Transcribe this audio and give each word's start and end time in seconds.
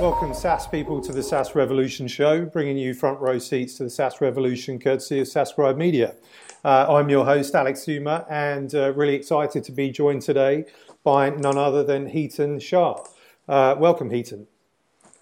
Welcome, 0.00 0.32
SaaS 0.32 0.66
people, 0.66 1.02
to 1.02 1.12
the 1.12 1.22
SaaS 1.22 1.54
Revolution 1.54 2.08
show, 2.08 2.46
bringing 2.46 2.78
you 2.78 2.94
front 2.94 3.20
row 3.20 3.38
seats 3.38 3.74
to 3.74 3.84
the 3.84 3.90
SaaS 3.90 4.22
Revolution 4.22 4.78
courtesy 4.78 5.20
of 5.20 5.26
SaaScribe 5.26 5.76
Media. 5.76 6.14
Uh, 6.64 6.86
I'm 6.88 7.10
your 7.10 7.26
host, 7.26 7.54
Alex 7.54 7.80
Theuma, 7.80 8.24
and 8.30 8.74
uh, 8.74 8.94
really 8.94 9.14
excited 9.14 9.62
to 9.62 9.72
be 9.72 9.90
joined 9.90 10.22
today 10.22 10.64
by 11.04 11.28
none 11.28 11.58
other 11.58 11.84
than 11.84 12.10
Hiten 12.10 12.62
Shah. 12.62 13.04
Uh, 13.46 13.76
welcome, 13.78 14.08
Hiten. 14.08 14.46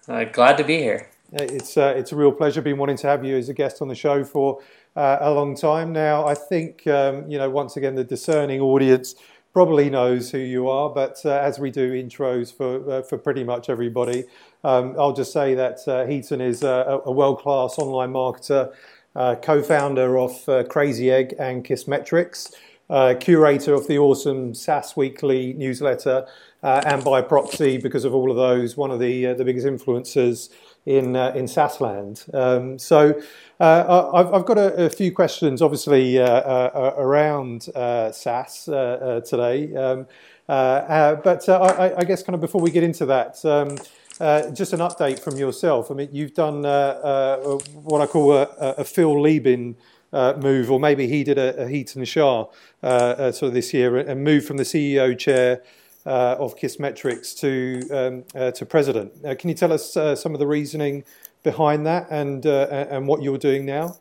Uh, 0.07 0.23
glad 0.23 0.57
to 0.59 0.63
be 0.63 0.77
here. 0.77 1.09
It's, 1.33 1.75
uh, 1.75 1.93
it's 1.97 2.13
a 2.13 2.15
real 2.15 2.31
pleasure. 2.31 2.61
Been 2.61 2.77
wanting 2.77 2.97
to 2.97 3.07
have 3.07 3.25
you 3.25 3.35
as 3.35 3.49
a 3.49 3.53
guest 3.53 3.81
on 3.81 3.89
the 3.89 3.95
show 3.95 4.23
for 4.23 4.61
uh, 4.95 5.17
a 5.19 5.31
long 5.33 5.57
time 5.57 5.91
now. 5.91 6.25
I 6.25 6.35
think, 6.35 6.87
um, 6.87 7.29
you 7.29 7.37
know, 7.37 7.49
once 7.49 7.75
again, 7.75 7.95
the 7.95 8.05
discerning 8.05 8.61
audience 8.61 9.15
probably 9.53 9.89
knows 9.89 10.29
who 10.29 10.37
you 10.37 10.69
are, 10.69 10.89
but 10.89 11.25
as 11.25 11.59
we 11.59 11.71
do 11.71 11.91
intros 11.91 12.55
for, 12.55 13.03
for 13.03 13.17
pretty 13.17 13.43
much 13.43 13.69
everybody, 13.69 14.25
um, 14.63 14.95
I'll 14.97 15.13
just 15.13 15.31
say 15.31 15.55
that 15.55 15.79
uh, 15.87 16.05
Hiten 16.05 16.41
is 16.41 16.63
a, 16.63 17.01
a 17.05 17.11
world 17.11 17.39
class 17.39 17.77
online 17.77 18.11
marketer, 18.11 18.73
uh, 19.15 19.35
co 19.35 19.63
founder 19.63 20.17
of 20.17 20.47
uh, 20.47 20.63
Crazy 20.65 21.11
Egg 21.11 21.35
and 21.39 21.65
Kissmetrics, 21.65 22.53
uh, 22.89 23.15
curator 23.19 23.73
of 23.73 23.87
the 23.87 23.97
awesome 23.97 24.53
SaaS 24.53 24.95
Weekly 24.95 25.53
newsletter, 25.53 26.27
uh, 26.63 26.81
and 26.85 27.03
by 27.03 27.21
proxy, 27.21 27.77
because 27.77 28.05
of 28.05 28.13
all 28.13 28.29
of 28.31 28.37
those, 28.37 28.75
one 28.77 28.91
of 28.91 28.99
the, 28.99 29.27
uh, 29.27 29.33
the 29.33 29.45
biggest 29.45 29.65
influencers 29.65 30.49
in, 30.85 31.15
in 31.15 31.47
SaaS 31.47 31.81
land. 31.81 32.25
Um, 32.33 32.79
so 32.79 33.19
I've, 33.59 34.33
I've, 34.33 34.45
got 34.45 34.57
a, 34.57 34.85
a, 34.85 34.89
few 34.89 35.11
questions, 35.11 35.61
obviously, 35.61 36.17
around 36.17 37.63
SaaS 37.63 38.65
today. 38.65 39.75
Um, 39.75 40.07
but 40.47 41.47
I, 41.49 41.93
I, 41.97 42.03
guess, 42.03 42.23
kind 42.23 42.33
of 42.33 42.41
before 42.41 42.61
we 42.61 42.71
get 42.71 42.83
into 42.83 43.05
that, 43.05 43.43
um, 43.45 43.77
uh, 44.19 44.49
just 44.51 44.73
an 44.73 44.79
update 44.79 45.19
from 45.19 45.37
yourself. 45.37 45.91
I 45.91 45.93
mean, 45.93 46.09
you've 46.11 46.33
done 46.33 46.65
uh, 46.65 46.69
uh, 46.69 47.57
what 47.73 48.01
I 48.01 48.05
call 48.05 48.33
a, 48.33 48.43
a 48.59 48.83
Phil 48.83 49.15
Libin 49.21 49.75
uh, 50.11 50.33
move, 50.37 50.71
or 50.71 50.79
maybe 50.79 51.07
he 51.07 51.23
did 51.23 51.37
a, 51.37 51.63
a 51.63 51.65
Hiten 51.67 52.05
Shah 52.05 52.47
uh, 52.83 52.85
uh, 52.85 53.31
sort 53.31 53.49
of 53.49 53.53
this 53.53 53.73
year, 53.73 53.97
and 53.97 54.23
moved 54.23 54.45
from 54.45 54.57
the 54.57 54.63
CEO 54.63 55.17
chair 55.17 55.61
of 56.09 56.55
Kissmetrics 56.55 57.37
to 57.39 58.23
um, 58.35 58.51
to 58.51 58.65
president. 58.65 59.13
can 59.39 59.49
you 59.49 59.55
tell 59.55 59.71
us 59.71 59.93
some 59.93 60.33
of 60.33 60.39
the 60.39 60.47
reasoning 60.47 61.03
behind 61.43 61.85
that 61.85 62.07
and 62.09 62.45
and 62.45 63.07
what 63.07 63.21
you're 63.21 63.37
doing 63.37 63.65
now? 63.65 63.95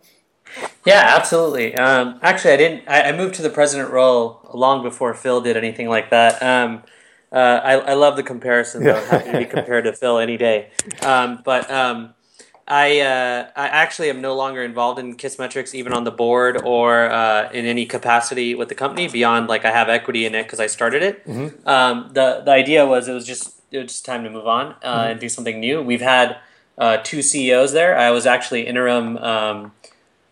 Yeah, 0.85 1.15
absolutely. 1.17 1.75
Um, 1.75 2.19
actually, 2.23 2.55
I 2.55 2.57
didn't. 2.57 2.89
I, 2.89 3.03
I, 3.03 3.13
moved 3.13 3.35
to 3.35 3.43
the 3.43 3.51
president 3.51 3.91
role 3.91 4.41
long 4.55 4.83
before 4.83 5.13
Phil 5.15 5.41
did 5.41 5.57
anything 5.57 5.89
like 5.89 6.11
that. 6.11 6.43
Um, 6.43 6.83
uh, 7.31 7.61
I, 7.63 7.73
I 7.75 7.95
love 7.95 8.17
the 8.17 8.23
comparison 8.23 8.85
though. 8.85 9.05
Happy 9.05 9.31
to 9.31 9.39
be 9.39 9.45
compared 9.57 9.85
to 9.85 9.93
Phil 9.93 10.19
any 10.19 10.37
day. 10.37 10.71
Um, 11.03 11.43
but 11.45 11.71
um, 11.71 12.15
I 12.69 13.01
uh, 13.01 13.49
I 13.57 13.69
actually 13.69 14.11
am 14.11 14.21
no 14.21 14.37
longer 14.37 14.63
involved 14.63 15.01
in 15.01 15.17
Kissmetrics, 15.17 15.75
even 15.75 15.95
on 15.95 16.05
the 16.05 16.11
board 16.11 16.61
or 16.63 17.11
uh, 17.11 17.51
in 17.51 17.65
any 17.65 17.87
capacity 17.87 18.55
with 18.55 18.69
the 18.69 18.75
company 18.75 19.09
beyond 19.09 19.49
like 19.49 19.65
I 19.65 19.71
have 19.71 19.89
equity 19.89 20.27
in 20.27 20.35
it 20.35 20.43
because 20.43 20.61
I 20.61 20.67
started 20.67 21.03
it. 21.03 21.27
Mm-hmm. 21.27 21.67
Um, 21.67 22.11
the 22.13 22.43
the 22.45 22.53
idea 22.53 22.87
was 22.87 23.09
it 23.09 23.15
was 23.15 23.27
just 23.27 23.61
it 23.71 23.79
was 23.79 23.87
just 23.87 24.05
time 24.05 24.23
to 24.25 24.31
move 24.31 24.47
on 24.47 24.67
uh, 24.67 24.73
mm-hmm. 24.73 25.11
and 25.13 25.21
do 25.21 25.31
something 25.31 25.59
new. 25.59 25.83
We've 25.83 26.03
had 26.03 26.37
uh, 26.77 26.99
two 27.03 27.23
CEOs 27.23 27.73
there. 27.73 27.97
I 27.99 28.11
was 28.11 28.27
actually 28.27 28.67
interim 28.67 29.17
um, 29.19 29.73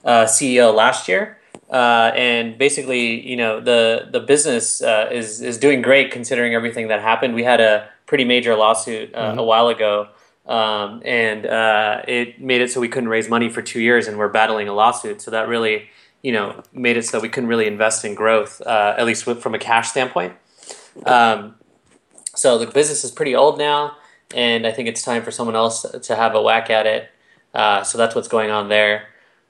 uh, 0.04 0.24
CEO 0.24 0.74
last 0.74 1.08
year. 1.08 1.38
Uh, 1.70 2.12
and 2.14 2.56
basically, 2.58 3.26
you 3.28 3.36
know, 3.36 3.60
the 3.60 4.08
the 4.10 4.20
business 4.20 4.82
uh, 4.82 5.08
is 5.10 5.40
is 5.40 5.58
doing 5.58 5.82
great 5.82 6.12
considering 6.12 6.54
everything 6.54 6.88
that 6.88 7.00
happened. 7.00 7.34
We 7.34 7.42
had 7.44 7.60
a 7.60 7.88
pretty 8.06 8.24
major 8.24 8.54
lawsuit 8.54 9.12
uh, 9.14 9.30
mm-hmm. 9.30 9.38
a 9.38 9.42
while 9.42 9.68
ago, 9.68 10.08
um, 10.46 11.02
and 11.04 11.46
uh, 11.46 12.02
it 12.06 12.40
made 12.40 12.60
it 12.60 12.70
so 12.70 12.80
we 12.80 12.88
couldn't 12.88 13.08
raise 13.08 13.28
money 13.28 13.48
for 13.48 13.62
two 13.62 13.80
years, 13.80 14.06
and 14.06 14.18
we're 14.18 14.28
battling 14.28 14.68
a 14.68 14.74
lawsuit. 14.74 15.20
So 15.20 15.30
that 15.30 15.48
really, 15.48 15.88
you 16.22 16.32
know, 16.32 16.62
made 16.72 16.96
it 16.96 17.04
so 17.04 17.20
we 17.20 17.28
couldn't 17.28 17.48
really 17.48 17.66
invest 17.66 18.04
in 18.04 18.14
growth, 18.14 18.60
uh, 18.62 18.94
at 18.96 19.04
least 19.06 19.24
from 19.24 19.54
a 19.54 19.58
cash 19.58 19.88
standpoint. 19.88 20.34
Um, 21.04 21.56
so 22.34 22.58
the 22.58 22.66
business 22.66 23.04
is 23.04 23.10
pretty 23.10 23.34
old 23.34 23.58
now, 23.58 23.96
and 24.34 24.66
I 24.66 24.72
think 24.72 24.88
it's 24.88 25.02
time 25.02 25.22
for 25.22 25.30
someone 25.30 25.56
else 25.56 25.82
to 25.82 26.16
have 26.16 26.34
a 26.34 26.42
whack 26.42 26.70
at 26.70 26.86
it. 26.86 27.10
Uh, 27.54 27.82
so 27.82 27.98
that's 27.98 28.14
what's 28.14 28.28
going 28.28 28.50
on 28.50 28.68
there. 28.68 29.08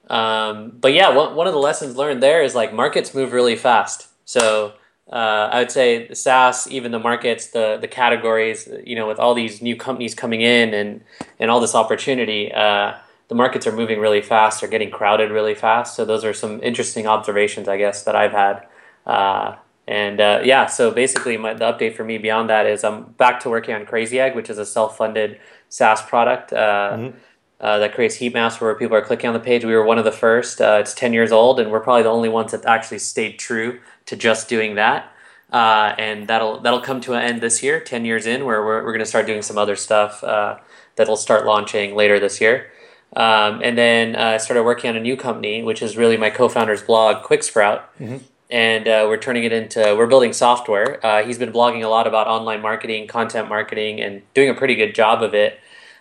Um, 0.09 0.71
but 0.81 0.93
yeah, 0.93 1.09
one, 1.15 1.34
one 1.34 1.47
of 1.47 1.53
the 1.53 1.59
lessons 1.59 1.97
learned 1.97 2.23
there 2.23 2.43
is 2.43 2.55
like 2.55 2.73
markets 2.73 3.13
move 3.15 3.33
really 3.33 3.57
fast. 3.57 4.09
So 4.25 4.75
uh, 5.11 5.50
I 5.53 5.61
would 5.61 5.71
say 5.71 6.09
the 6.09 6.17
SaaS, 6.17 6.67
even 6.69 6.91
the 6.91 6.99
markets, 6.99 7.49
the 7.49 7.78
the 7.81 7.87
categories, 7.87 8.69
you 8.84 8.97
know, 8.97 9.06
with 9.06 9.19
all 9.19 9.34
these 9.34 9.62
new 9.62 9.77
companies 9.77 10.15
coming 10.15 10.41
in 10.41 10.75
and 10.75 11.03
and 11.39 11.50
all 11.50 11.61
this 11.61 11.75
opportunity, 11.75 12.53
uh, 12.53 12.94
the 13.28 13.34
markets 13.34 13.66
are 13.66 13.72
moving 13.72 14.00
really 14.00 14.21
fast. 14.21 14.61
They're 14.61 14.71
getting 14.71 14.91
crowded 14.91 15.31
really 15.31 15.55
fast. 15.55 15.95
So 15.95 16.05
those 16.05 16.25
are 16.25 16.33
some 16.34 16.61
interesting 16.62 17.06
observations, 17.06 17.69
I 17.69 17.77
guess, 17.77 18.03
that 18.03 18.16
I've 18.16 18.33
had. 18.33 18.66
Uh, 19.06 19.56
and 19.87 20.21
uh, 20.21 20.41
yeah, 20.43 20.66
so 20.66 20.91
basically, 20.91 21.37
my, 21.37 21.55
the 21.55 21.65
update 21.65 21.95
for 21.95 22.03
me 22.03 22.19
beyond 22.19 22.50
that 22.50 22.66
is 22.66 22.83
I'm 22.83 23.05
back 23.12 23.39
to 23.41 23.50
working 23.50 23.77
on 23.77 23.87
Crazy 23.87 24.19
Egg, 24.19 24.34
which 24.34 24.50
is 24.50 24.59
a 24.59 24.66
self-funded 24.66 25.39
SaaS 25.69 26.03
product. 26.03 26.53
Uh, 26.53 26.91
mm-hmm 26.93 27.19
uh, 27.61 27.78
that 27.78 27.94
creates 27.94 28.17
heat 28.17 28.34
maps 28.34 28.61
where 28.61 28.75
people 28.75 28.97
are 28.97 29.03
clicking 29.03 29.28
on 29.28 29.34
the 29.34 29.41
page. 29.41 29.65
We 29.65 29.75
were 29.75 29.84
one 29.84 29.99
of 29.99 30.05
the 30.05 30.12
first. 30.12 30.61
Uh, 30.61 30.78
it's 30.81 30.93
10 30.94 31.12
years 31.12 31.33
old, 31.33 31.59
and 31.59 31.71
we're 31.71 31.81
probably 31.81 32.03
the 32.03 32.11
only 32.11 32.28
ones 32.28 32.53
that 32.53 32.65
actually 32.67 32.99
stayed 32.99 33.39
true 33.39 33.81
to 34.06 34.17
just 34.17 34.49
doing 34.49 34.75
that. 34.75 35.12
Uh, 35.53 35.95
and 35.97 36.27
that'll 36.27 36.61
that'll 36.61 36.81
come 36.81 37.00
to 37.00 37.15
an 37.15 37.22
end 37.22 37.41
this 37.41 37.62
year, 37.62 37.81
10 37.81 38.05
years 38.05 38.27
in, 38.27 38.45
where 38.45 38.65
we're, 38.65 38.83
we're 38.84 38.93
going 38.93 38.99
to 38.99 39.06
start 39.06 39.27
doing 39.27 39.43
some 39.43 39.56
other 39.56 39.77
stuff 39.77 40.22
uh, 40.25 40.59
that'll 40.97 41.16
start 41.16 41.47
launching 41.47 41.95
later 41.95 42.19
this 42.19 42.41
year. 42.41 42.71
Um, 43.15 43.61
and 43.62 43.78
then 43.78 44.16
uh, 44.16 44.34
I 44.34 44.37
started 44.39 44.65
working 44.65 44.91
on 44.91 44.97
a 44.97 45.00
new 45.00 45.16
company, 45.16 45.62
which 45.62 45.81
is 45.81 45.97
really 45.97 46.16
my 46.16 46.28
co-founder's 46.28 46.83
blog, 46.83 47.25
QuickSprout. 47.25 47.83
Mm-hmm. 48.00 48.19
And 48.50 48.87
uh, 48.87 49.06
we're 49.09 49.16
turning 49.16 49.45
it 49.45 49.53
into 49.53 49.95
we're 49.97 50.06
building 50.06 50.33
software. 50.33 51.00
he's 51.25 51.39
been 51.39 51.53
blogging 51.53 51.83
a 51.83 51.89
lot 51.89 52.06
about 52.06 52.27
online 52.27 52.61
marketing, 52.61 53.06
content 53.06 53.49
marketing, 53.49 54.00
and 54.00 54.22
doing 54.34 54.50
a 54.50 54.55
pretty 54.55 54.75
good 54.75 54.95
job 54.95 55.22
of 55.22 55.34
it. 55.34 55.59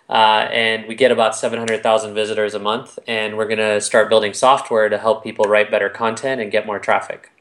Uh, 0.08 0.48
and 0.52 0.86
we 0.86 0.94
get 0.94 1.10
about 1.10 1.34
700,000 1.34 2.14
visitors 2.14 2.54
a 2.54 2.58
month. 2.58 2.98
And 3.06 3.36
we're 3.36 3.48
going 3.48 3.58
to 3.58 3.80
start 3.80 4.08
building 4.08 4.34
software 4.34 4.88
to 4.88 4.98
help 4.98 5.24
people 5.24 5.46
write 5.46 5.70
better 5.70 5.88
content 5.88 6.40
and 6.40 6.50
get 6.50 6.66
more 6.66 6.78
traffic. 6.78 7.32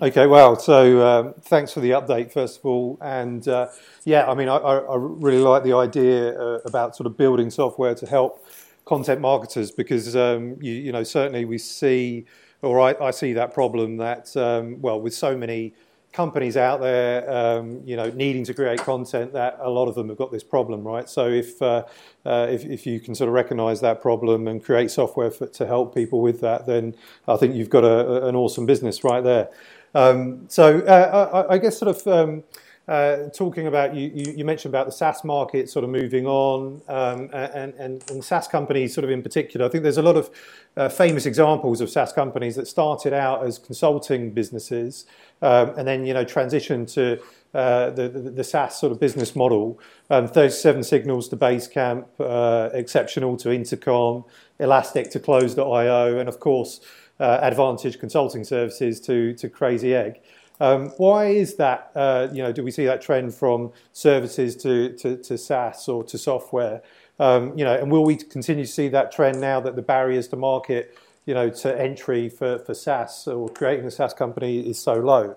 Okay, 0.00 0.26
well, 0.26 0.56
so 0.56 1.06
um, 1.06 1.34
thanks 1.42 1.72
for 1.72 1.80
the 1.80 1.90
update, 1.90 2.32
first 2.32 2.60
of 2.60 2.64
all. 2.64 2.96
And 3.02 3.46
uh, 3.46 3.68
yeah, 4.04 4.26
I 4.26 4.34
mean, 4.34 4.48
I, 4.48 4.56
I, 4.56 4.96
really 4.96 5.38
like 5.38 5.64
the 5.64 5.74
idea 5.74 6.32
uh, 6.32 6.60
about 6.64 6.96
sort 6.96 7.06
of 7.06 7.18
building 7.18 7.50
software 7.50 7.94
to 7.96 8.06
help 8.06 8.46
content 8.86 9.20
marketers 9.20 9.70
because, 9.70 10.16
um, 10.16 10.56
you, 10.62 10.72
you, 10.72 10.92
know, 10.92 11.02
certainly 11.02 11.44
we 11.44 11.58
see, 11.58 12.24
or 12.62 12.80
I, 12.80 12.94
I 13.02 13.10
see 13.10 13.34
that 13.34 13.52
problem 13.52 13.98
that, 13.98 14.34
um, 14.34 14.80
well, 14.80 14.98
with 14.98 15.12
so 15.12 15.36
many 15.36 15.74
companies 16.12 16.56
out 16.56 16.80
there, 16.80 17.30
um, 17.30 17.80
you 17.84 17.96
know, 17.96 18.10
needing 18.10 18.44
to 18.44 18.54
create 18.54 18.80
content, 18.80 19.32
that 19.32 19.58
a 19.60 19.70
lot 19.70 19.88
of 19.88 19.94
them 19.94 20.08
have 20.08 20.18
got 20.18 20.30
this 20.30 20.44
problem, 20.44 20.82
right? 20.82 21.08
So 21.08 21.28
if 21.28 21.60
uh, 21.62 21.84
uh, 22.24 22.46
if, 22.50 22.64
if, 22.64 22.86
you 22.86 23.00
can 23.00 23.14
sort 23.14 23.28
of 23.28 23.34
recognise 23.34 23.80
that 23.80 24.02
problem 24.02 24.46
and 24.46 24.62
create 24.62 24.90
software 24.90 25.30
for, 25.30 25.46
to 25.46 25.66
help 25.66 25.94
people 25.94 26.20
with 26.20 26.40
that, 26.40 26.66
then 26.66 26.94
I 27.26 27.36
think 27.36 27.54
you've 27.54 27.70
got 27.70 27.84
a, 27.84 28.26
an 28.26 28.36
awesome 28.36 28.66
business 28.66 29.02
right 29.04 29.24
there. 29.24 29.48
Um, 29.94 30.44
so 30.48 30.80
uh, 30.80 31.46
I, 31.48 31.54
I, 31.54 31.58
guess 31.58 31.78
sort 31.78 31.96
of. 31.96 32.44
Uh, 32.88 33.28
talking 33.28 33.68
about 33.68 33.94
you, 33.94 34.10
you, 34.12 34.32
you, 34.38 34.44
mentioned 34.44 34.74
about 34.74 34.86
the 34.86 34.92
SaaS 34.92 35.22
market 35.22 35.70
sort 35.70 35.84
of 35.84 35.90
moving 35.90 36.26
on, 36.26 36.82
um, 36.88 37.30
and, 37.32 37.72
and, 37.74 38.10
and 38.10 38.24
SaaS 38.24 38.48
companies 38.48 38.92
sort 38.92 39.04
of 39.04 39.10
in 39.10 39.22
particular. 39.22 39.64
I 39.64 39.68
think 39.68 39.84
there's 39.84 39.98
a 39.98 40.02
lot 40.02 40.16
of 40.16 40.30
uh, 40.76 40.88
famous 40.88 41.24
examples 41.24 41.80
of 41.80 41.88
SaaS 41.88 42.12
companies 42.12 42.56
that 42.56 42.66
started 42.66 43.12
out 43.12 43.46
as 43.46 43.56
consulting 43.56 44.32
businesses 44.32 45.06
um, 45.42 45.74
and 45.76 45.86
then 45.86 46.06
you 46.06 46.14
know 46.14 46.24
transitioned 46.24 46.92
to 46.94 47.20
uh, 47.54 47.90
the, 47.90 48.08
the, 48.08 48.30
the 48.30 48.44
SaaS 48.44 48.80
sort 48.80 48.92
of 48.92 48.98
business 48.98 49.36
model. 49.36 49.78
Um, 50.10 50.26
37 50.26 50.82
signals 50.82 51.28
to 51.28 51.36
Basecamp, 51.36 52.06
uh, 52.18 52.70
exceptional 52.72 53.36
to 53.38 53.52
Intercom, 53.52 54.24
Elastic 54.58 55.10
to 55.10 55.20
Close.io, 55.20 56.18
and 56.18 56.28
of 56.28 56.40
course 56.40 56.80
uh, 57.20 57.38
Advantage 57.42 58.00
Consulting 58.00 58.42
Services 58.42 59.00
to 59.02 59.34
to 59.34 59.48
Crazy 59.48 59.94
Egg. 59.94 60.20
Um, 60.60 60.88
why 60.96 61.26
is 61.26 61.56
that? 61.56 61.90
Uh, 61.94 62.28
you 62.32 62.42
know, 62.42 62.52
do 62.52 62.62
we 62.62 62.70
see 62.70 62.84
that 62.86 63.02
trend 63.02 63.34
from 63.34 63.72
services 63.92 64.56
to, 64.56 64.92
to, 64.98 65.16
to 65.16 65.36
SaaS 65.36 65.88
or 65.88 66.04
to 66.04 66.18
software? 66.18 66.82
Um, 67.18 67.56
you 67.56 67.64
know, 67.64 67.74
and 67.74 67.90
will 67.90 68.04
we 68.04 68.16
continue 68.16 68.64
to 68.64 68.70
see 68.70 68.88
that 68.88 69.12
trend 69.12 69.40
now 69.40 69.60
that 69.60 69.76
the 69.76 69.82
barriers 69.82 70.28
to 70.28 70.36
market, 70.36 70.96
you 71.26 71.34
know, 71.34 71.50
to 71.50 71.80
entry 71.80 72.28
for, 72.28 72.58
for 72.58 72.74
SaaS 72.74 73.28
or 73.28 73.48
creating 73.48 73.86
a 73.86 73.90
SaaS 73.90 74.14
company 74.14 74.60
is 74.60 74.78
so 74.78 74.94
low? 74.94 75.36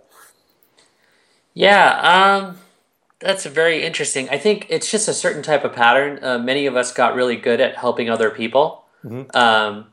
Yeah, 1.54 2.00
um, 2.02 2.58
that's 3.20 3.46
very 3.46 3.84
interesting. 3.84 4.30
I 4.30 4.38
think 4.38 4.68
it's 4.70 4.92
just 4.92 5.08
a 5.08 5.14
certain 5.14 5.42
type 5.42 5.64
of 5.64 5.74
pattern. 5.74 6.20
Uh, 6.22 6.38
many 6.38 6.66
of 6.66 6.76
us 6.76 6.92
got 6.92 7.16
really 7.16 7.38
good 7.38 7.62
at 7.62 7.78
helping 7.78 8.10
other 8.10 8.30
people. 8.30 8.86
Mm-hmm. 9.04 9.36
Um, 9.36 9.88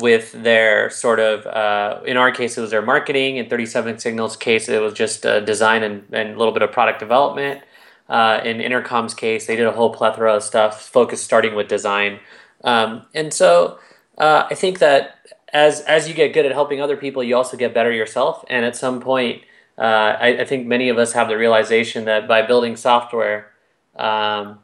with 0.00 0.32
their 0.32 0.90
sort 0.90 1.20
of, 1.20 1.46
uh, 1.46 2.00
in 2.04 2.16
our 2.16 2.30
case, 2.30 2.56
it 2.56 2.60
was 2.60 2.70
their 2.70 2.82
marketing. 2.82 3.36
In 3.36 3.48
37 3.48 3.98
Signals' 3.98 4.36
case, 4.36 4.68
it 4.68 4.80
was 4.80 4.94
just 4.94 5.26
uh, 5.26 5.40
design 5.40 5.82
and, 5.82 6.04
and, 6.12 6.34
a 6.34 6.38
little 6.38 6.52
bit 6.52 6.62
of 6.62 6.72
product 6.72 7.00
development. 7.00 7.62
Uh, 8.08 8.40
in 8.44 8.60
Intercom's 8.60 9.14
case, 9.14 9.46
they 9.46 9.56
did 9.56 9.66
a 9.66 9.72
whole 9.72 9.92
plethora 9.92 10.36
of 10.36 10.42
stuff, 10.42 10.82
focused 10.82 11.24
starting 11.24 11.54
with 11.54 11.68
design. 11.68 12.20
Um, 12.64 13.06
and 13.14 13.32
so 13.32 13.78
uh, 14.16 14.46
I 14.50 14.54
think 14.54 14.78
that 14.78 15.18
as 15.52 15.80
as 15.82 16.08
you 16.08 16.14
get 16.14 16.32
good 16.34 16.46
at 16.46 16.52
helping 16.52 16.80
other 16.80 16.96
people, 16.96 17.22
you 17.22 17.36
also 17.36 17.56
get 17.56 17.74
better 17.74 17.92
yourself. 17.92 18.44
And 18.48 18.64
at 18.64 18.76
some 18.76 19.00
point, 19.00 19.42
uh, 19.76 20.16
I, 20.20 20.40
I, 20.40 20.44
think 20.44 20.66
many 20.66 20.88
of 20.88 20.98
us 20.98 21.12
have 21.12 21.28
the 21.28 21.36
realization 21.36 22.04
that 22.06 22.26
by 22.26 22.42
building 22.42 22.76
software, 22.76 23.52
um, 23.96 24.58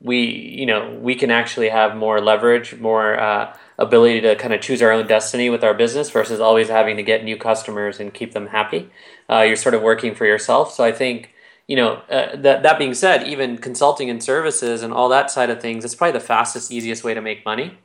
we 0.00 0.20
you 0.20 0.66
know 0.66 0.98
we 1.00 1.14
can 1.14 1.30
actually 1.30 1.68
have 1.68 1.96
more 1.96 2.20
leverage, 2.20 2.78
more 2.78 3.18
uh, 3.18 3.56
ability 3.80 4.20
to 4.20 4.36
kind 4.36 4.52
of 4.52 4.60
choose 4.60 4.82
our 4.82 4.92
own 4.92 5.06
destiny 5.06 5.48
with 5.48 5.64
our 5.64 5.74
business 5.74 6.10
versus 6.10 6.38
always 6.38 6.68
having 6.68 6.96
to 6.98 7.02
get 7.02 7.24
new 7.24 7.36
customers 7.36 7.98
and 7.98 8.12
keep 8.12 8.32
them 8.32 8.48
happy. 8.48 8.90
Uh, 9.28 9.40
you're 9.40 9.56
sort 9.56 9.74
of 9.74 9.82
working 9.82 10.14
for 10.14 10.26
yourself. 10.26 10.72
So 10.72 10.84
I 10.84 10.92
think 10.92 11.34
you 11.66 11.76
know 11.76 12.02
uh, 12.10 12.36
that 12.36 12.62
that 12.62 12.78
being 12.78 12.94
said, 12.94 13.26
even 13.26 13.58
consulting 13.58 14.10
and 14.10 14.22
services 14.22 14.82
and 14.82 14.92
all 14.92 15.08
that 15.08 15.30
side 15.30 15.50
of 15.50 15.60
things, 15.60 15.84
it's 15.84 15.94
probably 15.94 16.18
the 16.18 16.24
fastest, 16.24 16.70
easiest 16.70 17.02
way 17.02 17.14
to 17.14 17.22
make 17.22 17.44
money. 17.44 17.78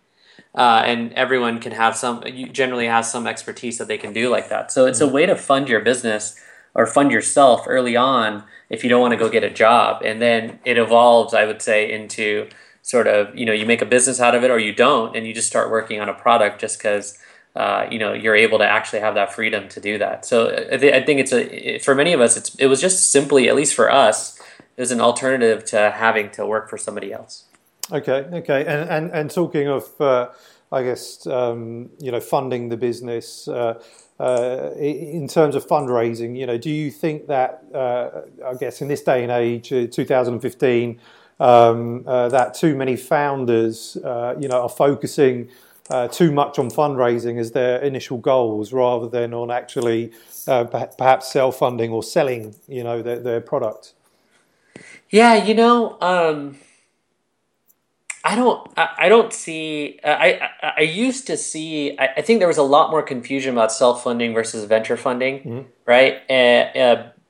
Uh, 0.54 0.84
and 0.86 1.12
everyone 1.14 1.60
can 1.60 1.72
have 1.72 1.96
some 1.96 2.24
generally 2.52 2.88
has 2.88 3.12
some 3.12 3.28
expertise 3.28 3.78
that 3.78 3.88
they 3.88 3.98
can 3.98 4.14
do 4.14 4.30
like 4.30 4.48
that 4.48 4.72
so 4.72 4.86
it's 4.86 5.02
a 5.02 5.08
way 5.08 5.26
to 5.26 5.36
fund 5.36 5.68
your 5.68 5.82
business 5.82 6.42
or 6.74 6.86
fund 6.86 7.12
yourself 7.12 7.66
early 7.68 7.98
on 7.98 8.42
if 8.70 8.82
you 8.82 8.90
don't 8.90 9.02
want 9.02 9.12
to 9.12 9.18
go 9.18 9.30
get 9.30 9.44
a 9.44 9.50
job 9.50 10.02
and 10.06 10.22
then 10.22 10.58
it 10.64 10.78
evolves 10.78 11.34
i 11.34 11.46
would 11.46 11.62
say 11.62 11.92
into 11.92 12.48
sort 12.86 13.08
of 13.08 13.36
you 13.38 13.46
know 13.46 13.52
you 13.52 13.66
make 13.66 13.82
a 13.82 13.86
business 13.86 14.20
out 14.22 14.36
of 14.36 14.44
it 14.44 14.52
or 14.52 14.60
you 14.60 14.74
don't 14.74 15.16
and 15.16 15.26
you 15.28 15.34
just 15.34 15.48
start 15.48 15.70
working 15.70 16.00
on 16.00 16.08
a 16.08 16.14
product 16.14 16.62
just 16.62 16.78
because 16.78 17.18
uh, 17.56 17.86
you 17.90 17.98
know 17.98 18.14
you're 18.14 18.36
able 18.36 18.58
to 18.60 18.68
actually 18.68 19.00
have 19.00 19.16
that 19.16 19.34
freedom 19.34 19.68
to 19.68 19.80
do 19.82 19.98
that 19.98 20.26
so 20.26 20.50
I, 20.72 20.78
th- 20.78 20.94
I 20.94 21.06
think 21.06 21.20
it's 21.20 21.34
a 21.34 21.80
for 21.80 21.96
many 21.96 22.14
of 22.14 22.22
us 22.22 22.38
it's 22.38 22.54
it 22.56 22.68
was 22.68 22.80
just 22.80 23.12
simply 23.12 23.50
at 23.50 23.56
least 23.56 23.74
for 23.74 23.92
us 23.92 24.40
is 24.78 24.92
an 24.92 25.02
alternative 25.02 25.66
to 25.66 25.92
having 25.92 26.30
to 26.32 26.46
work 26.46 26.70
for 26.70 26.78
somebody 26.78 27.12
else 27.12 27.46
Okay, 27.92 28.26
okay, 28.34 28.66
and 28.66 28.90
and, 28.90 29.12
and 29.12 29.30
talking 29.30 29.68
of, 29.68 30.02
uh, 30.02 30.30
I 30.72 30.82
guess 30.84 31.28
um, 31.28 31.92
you 32.00 32.12
know, 32.12 32.20
funding 32.20 32.70
the 32.70 32.78
business 32.78 33.48
uh, 33.48 33.80
uh, 34.20 34.72
in 34.78 35.28
terms 35.28 35.56
of 35.56 35.68
fundraising. 35.68 36.36
You 36.36 36.48
know, 36.48 36.58
do 36.58 36.72
you 36.72 36.90
think 36.90 37.28
that 37.28 37.64
uh, 37.76 38.22
I 38.44 38.56
guess 38.56 38.82
in 38.82 38.88
this 38.88 39.04
day 39.04 39.22
and 39.22 39.32
age, 39.32 39.72
uh, 39.72 39.86
2015, 39.86 41.00
um, 41.40 42.04
uh, 42.08 42.30
that 42.30 42.54
too 42.54 42.76
many 42.76 42.96
founders, 42.96 43.98
you 43.98 44.48
know, 44.48 44.62
are 44.62 44.70
focusing 44.70 45.50
too 46.12 46.32
much 46.32 46.58
on 46.60 46.70
fundraising 46.72 47.40
as 47.40 47.52
their 47.52 47.80
initial 47.80 48.18
goals 48.18 48.74
rather 48.74 49.08
than 49.08 49.34
on 49.34 49.52
actually 49.52 50.12
perhaps 50.46 51.32
self 51.32 51.58
funding 51.58 51.92
or 51.92 52.04
selling, 52.04 52.56
you 52.68 52.84
know, 52.84 53.02
their, 53.02 53.20
their 53.20 53.42
product. 53.42 53.94
Yeah, 55.10 55.36
you 55.44 55.54
know. 55.54 55.98
Um 56.02 56.58
I 58.26 58.36
don't. 58.36 58.68
I, 58.76 59.08
don't 59.08 59.32
see. 59.32 60.00
Uh, 60.04 60.08
I, 60.08 60.50
I, 60.64 60.72
I 60.78 60.82
used 60.82 61.28
to 61.28 61.38
see. 61.38 61.96
I, 62.00 62.08
I, 62.18 62.22
think 62.24 62.40
there 62.40 62.48
was 62.48 62.58
a 62.58 62.64
lot 62.64 62.90
more 62.90 63.04
confusion 63.04 63.54
about 63.54 63.72
self 63.72 64.04
funding 64.04 64.34
versus 64.34 64.66
venture 64.66 64.98
funding, 64.98 65.40
mm-hmm. 65.40 65.62
right? 65.86 66.22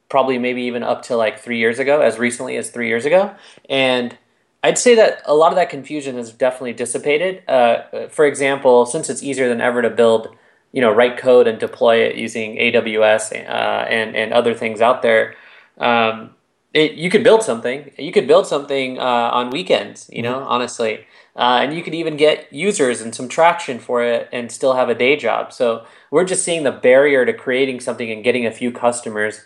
Probably 0.09 0.37
maybe 0.37 0.63
even 0.63 0.83
up 0.83 1.01
to 1.03 1.15
like 1.15 1.39
three 1.39 1.57
years 1.57 1.79
ago, 1.79 2.01
as 2.01 2.19
recently 2.19 2.57
as 2.57 2.69
three 2.69 2.87
years 2.87 3.05
ago, 3.05 3.35
and 3.69 4.17
I'd 4.65 4.79
say 4.79 4.95
that 4.95 5.21
a 5.25 5.35
lot 5.35 5.51
of 5.51 5.57
that 5.57 5.69
confusion 5.69 6.15
has 6.17 6.31
definitely 6.31 6.73
dissipated. 6.73 7.47
Uh, 7.47 8.07
for 8.09 8.25
example, 8.25 8.87
since 8.87 9.11
it's 9.11 9.21
easier 9.21 9.47
than 9.47 9.61
ever 9.61 9.83
to 9.83 9.91
build, 9.91 10.35
you 10.71 10.81
know, 10.81 10.91
write 10.91 11.17
code 11.17 11.47
and 11.47 11.59
deploy 11.59 11.97
it 11.97 12.15
using 12.15 12.55
AWS 12.57 13.31
uh, 13.31 13.85
and 13.87 14.15
and 14.15 14.33
other 14.33 14.55
things 14.55 14.81
out 14.81 15.03
there. 15.03 15.35
Um, 15.77 16.31
it, 16.73 16.93
you 16.95 17.11
could 17.11 17.23
build 17.23 17.43
something. 17.43 17.91
You 17.97 18.11
could 18.11 18.27
build 18.27 18.47
something 18.47 18.97
uh, 18.97 19.29
on 19.31 19.51
weekends, 19.51 20.09
you 20.11 20.23
know, 20.23 20.39
mm-hmm. 20.39 20.47
honestly. 20.47 21.05
Uh, 21.35 21.59
and 21.61 21.73
you 21.75 21.83
could 21.83 21.93
even 21.93 22.17
get 22.17 22.51
users 22.51 23.01
and 23.01 23.13
some 23.13 23.29
traction 23.29 23.77
for 23.77 24.03
it 24.03 24.27
and 24.31 24.51
still 24.51 24.73
have 24.73 24.89
a 24.89 24.95
day 24.95 25.15
job. 25.15 25.53
So 25.53 25.85
we're 26.09 26.25
just 26.25 26.43
seeing 26.43 26.63
the 26.63 26.71
barrier 26.71 27.25
to 27.25 27.33
creating 27.33 27.81
something 27.81 28.09
and 28.09 28.23
getting 28.23 28.45
a 28.45 28.51
few 28.51 28.71
customers 28.71 29.41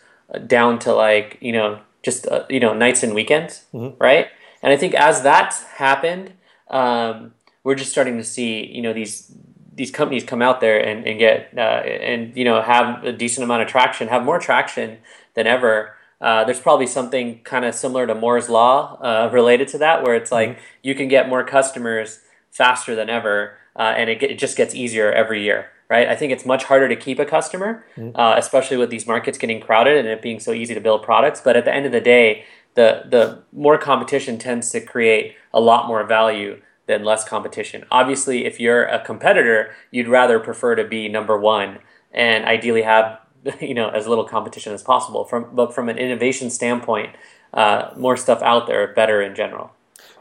down 0.47 0.79
to 0.79 0.93
like, 0.93 1.37
you 1.41 1.51
know, 1.51 1.79
just, 2.03 2.27
uh, 2.27 2.45
you 2.49 2.59
know, 2.59 2.73
nights 2.73 3.03
and 3.03 3.13
weekends, 3.13 3.65
mm-hmm. 3.73 4.01
right? 4.01 4.27
And 4.61 4.73
I 4.73 4.77
think 4.77 4.93
as 4.93 5.21
that's 5.21 5.63
happened, 5.63 6.33
um, 6.69 7.33
we're 7.63 7.75
just 7.75 7.91
starting 7.91 8.17
to 8.17 8.23
see, 8.23 8.65
you 8.65 8.81
know, 8.81 8.93
these 8.93 9.31
these 9.79 9.91
companies 9.91 10.25
come 10.25 10.41
out 10.41 10.59
there 10.59 10.77
and, 10.77 11.07
and 11.07 11.17
get 11.17 11.53
uh, 11.57 11.61
and 11.61 12.35
you 12.35 12.43
know 12.43 12.61
have 12.61 13.01
a 13.05 13.13
decent 13.13 13.45
amount 13.45 13.61
of 13.61 13.69
traction, 13.69 14.09
have 14.09 14.23
more 14.25 14.37
traction 14.37 14.97
than 15.35 15.47
ever. 15.47 15.95
Uh, 16.19 16.43
there's 16.43 16.59
probably 16.59 16.85
something 16.85 17.39
kind 17.45 17.63
of 17.63 17.73
similar 17.73 18.05
to 18.05 18.13
Moore's 18.13 18.49
law 18.49 18.99
uh, 19.01 19.29
related 19.31 19.69
to 19.69 19.77
that, 19.77 20.03
where 20.03 20.15
it's 20.15 20.33
like 20.33 20.49
mm-hmm. 20.49 20.61
you 20.83 20.93
can 20.95 21.07
get 21.07 21.29
more 21.29 21.45
customers 21.45 22.19
faster 22.51 22.93
than 22.93 23.09
ever, 23.09 23.53
uh, 23.77 23.93
and 23.95 24.09
it, 24.09 24.21
it, 24.21 24.37
just 24.37 24.57
gets 24.57 24.75
easier 24.75 25.13
every 25.13 25.43
year, 25.43 25.67
right? 25.89 26.07
I 26.07 26.15
think 26.15 26.31
it's 26.31 26.45
much 26.45 26.65
harder 26.65 26.87
to 26.87 26.95
keep 26.95 27.19
a 27.19 27.25
customer, 27.25 27.85
mm-hmm. 27.97 28.15
Uh, 28.15 28.35
especially 28.37 28.77
with 28.77 28.89
these 28.89 29.07
markets 29.07 29.37
getting 29.37 29.59
crowded 29.59 29.97
and 29.97 30.07
it 30.07 30.21
being 30.21 30.39
so 30.39 30.53
easy 30.53 30.73
to 30.73 30.81
build 30.81 31.03
products. 31.03 31.41
But 31.41 31.57
at 31.57 31.65
the 31.65 31.73
end 31.73 31.85
of 31.85 31.91
the 31.91 32.01
day, 32.01 32.45
the 32.75 33.03
the 33.09 33.43
more 33.51 33.77
competition 33.77 34.37
tends 34.37 34.69
to 34.71 34.81
create 34.81 35.35
a 35.53 35.59
lot 35.59 35.87
more 35.87 36.03
value 36.03 36.61
than 36.85 37.03
less 37.03 37.27
competition. 37.27 37.85
Obviously, 37.91 38.45
if 38.45 38.59
you're 38.59 38.83
a 38.83 39.03
competitor, 39.03 39.75
you'd 39.91 40.07
rather 40.07 40.39
prefer 40.39 40.75
to 40.75 40.83
be 40.83 41.07
number 41.07 41.37
one 41.37 41.79
and 42.11 42.45
ideally 42.45 42.81
have 42.83 43.19
you 43.59 43.73
know 43.73 43.89
as 43.89 44.07
little 44.07 44.25
competition 44.25 44.73
as 44.73 44.83
possible. 44.83 45.25
From 45.25 45.53
but 45.53 45.73
from 45.73 45.89
an 45.89 45.97
innovation 45.97 46.49
standpoint, 46.49 47.15
uh, 47.53 47.89
more 47.97 48.15
stuff 48.15 48.41
out 48.41 48.67
there, 48.67 48.93
better 48.93 49.21
in 49.21 49.35
general. 49.35 49.71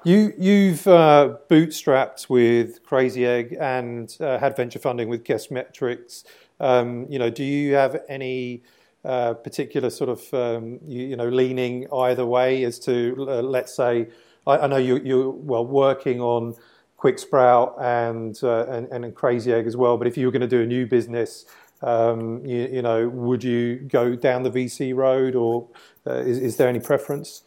You 0.04 0.32
you've 0.38 0.86
uh, 0.86 1.36
bootstrapped 1.50 2.28
with 2.28 2.82
Crazy 2.84 3.26
Egg 3.26 3.56
and 3.60 4.16
uh, 4.20 4.38
had 4.38 4.56
venture 4.56 4.78
funding 4.78 5.08
with 5.08 5.24
Kissmetrics. 5.24 6.24
Um, 6.60 7.06
you 7.08 7.18
know, 7.18 7.30
do 7.30 7.44
you 7.44 7.74
have 7.74 8.00
any 8.08 8.62
uh, 9.04 9.34
particular 9.34 9.90
sort 9.90 10.10
of 10.10 10.34
um, 10.34 10.78
you, 10.86 11.08
you, 11.08 11.16
know 11.16 11.28
leaning 11.28 11.86
either 11.92 12.24
way 12.24 12.64
as 12.64 12.78
to 12.80 13.16
uh, 13.28 13.42
let's 13.42 13.74
say 13.74 14.08
I, 14.46 14.58
I, 14.58 14.66
know 14.66 14.76
you 14.76 14.98
you're 14.98 15.30
well 15.30 15.66
working 15.66 16.20
on 16.20 16.54
Quick 16.96 17.18
Sprout 17.18 17.74
and, 17.80 18.38
uh, 18.42 18.66
and 18.66 18.86
and 18.92 19.14
Crazy 19.14 19.52
Egg 19.52 19.66
as 19.66 19.76
well, 19.76 19.96
but 19.96 20.06
if 20.06 20.16
you 20.16 20.26
were 20.26 20.32
going 20.32 20.42
to 20.42 20.48
do 20.48 20.62
a 20.62 20.66
new 20.66 20.86
business 20.86 21.44
um, 21.82 22.44
you, 22.44 22.68
you, 22.72 22.82
know, 22.82 23.08
would 23.08 23.44
you 23.44 23.76
go 23.76 24.16
down 24.16 24.42
the 24.42 24.50
VC 24.50 24.94
road, 24.94 25.34
or 25.34 25.68
uh, 26.06 26.14
is, 26.14 26.38
is, 26.38 26.56
there 26.56 26.68
any 26.68 26.80
preference? 26.80 27.42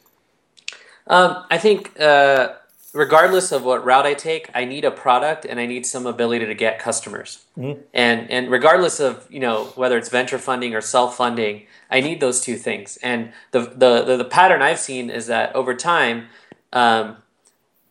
Um, 1.08 1.44
I 1.50 1.58
think, 1.58 2.00
uh, 2.00 2.54
regardless 2.94 3.52
of 3.52 3.64
what 3.64 3.84
route 3.86 4.06
I 4.06 4.14
take, 4.14 4.50
I 4.54 4.66
need 4.66 4.86
a 4.86 4.92
product 4.92 5.46
and 5.46 5.60
I 5.60 5.66
need 5.66 5.86
some 5.86 6.06
ability 6.06 6.46
to 6.46 6.54
get 6.54 6.80
customers. 6.80 7.46
Mm-hmm. 7.58 7.82
And 7.94 8.30
and 8.30 8.52
regardless 8.52 9.00
of 9.00 9.28
you 9.30 9.40
know 9.40 9.66
whether 9.76 9.98
it's 9.98 10.10
venture 10.10 10.40
funding 10.40 10.76
or 10.76 10.82
self 10.82 11.18
funding, 11.18 11.66
I 11.90 12.02
need 12.02 12.22
those 12.22 12.42
two 12.42 12.56
things. 12.56 12.98
And 13.04 13.34
the 13.52 13.62
the 13.62 14.04
the, 14.04 14.18
the 14.18 14.26
pattern 14.26 14.62
I've 14.62 14.80
seen 14.80 15.10
is 15.10 15.28
that 15.28 15.56
over 15.56 15.76
time. 15.76 16.28
Um, 16.74 17.18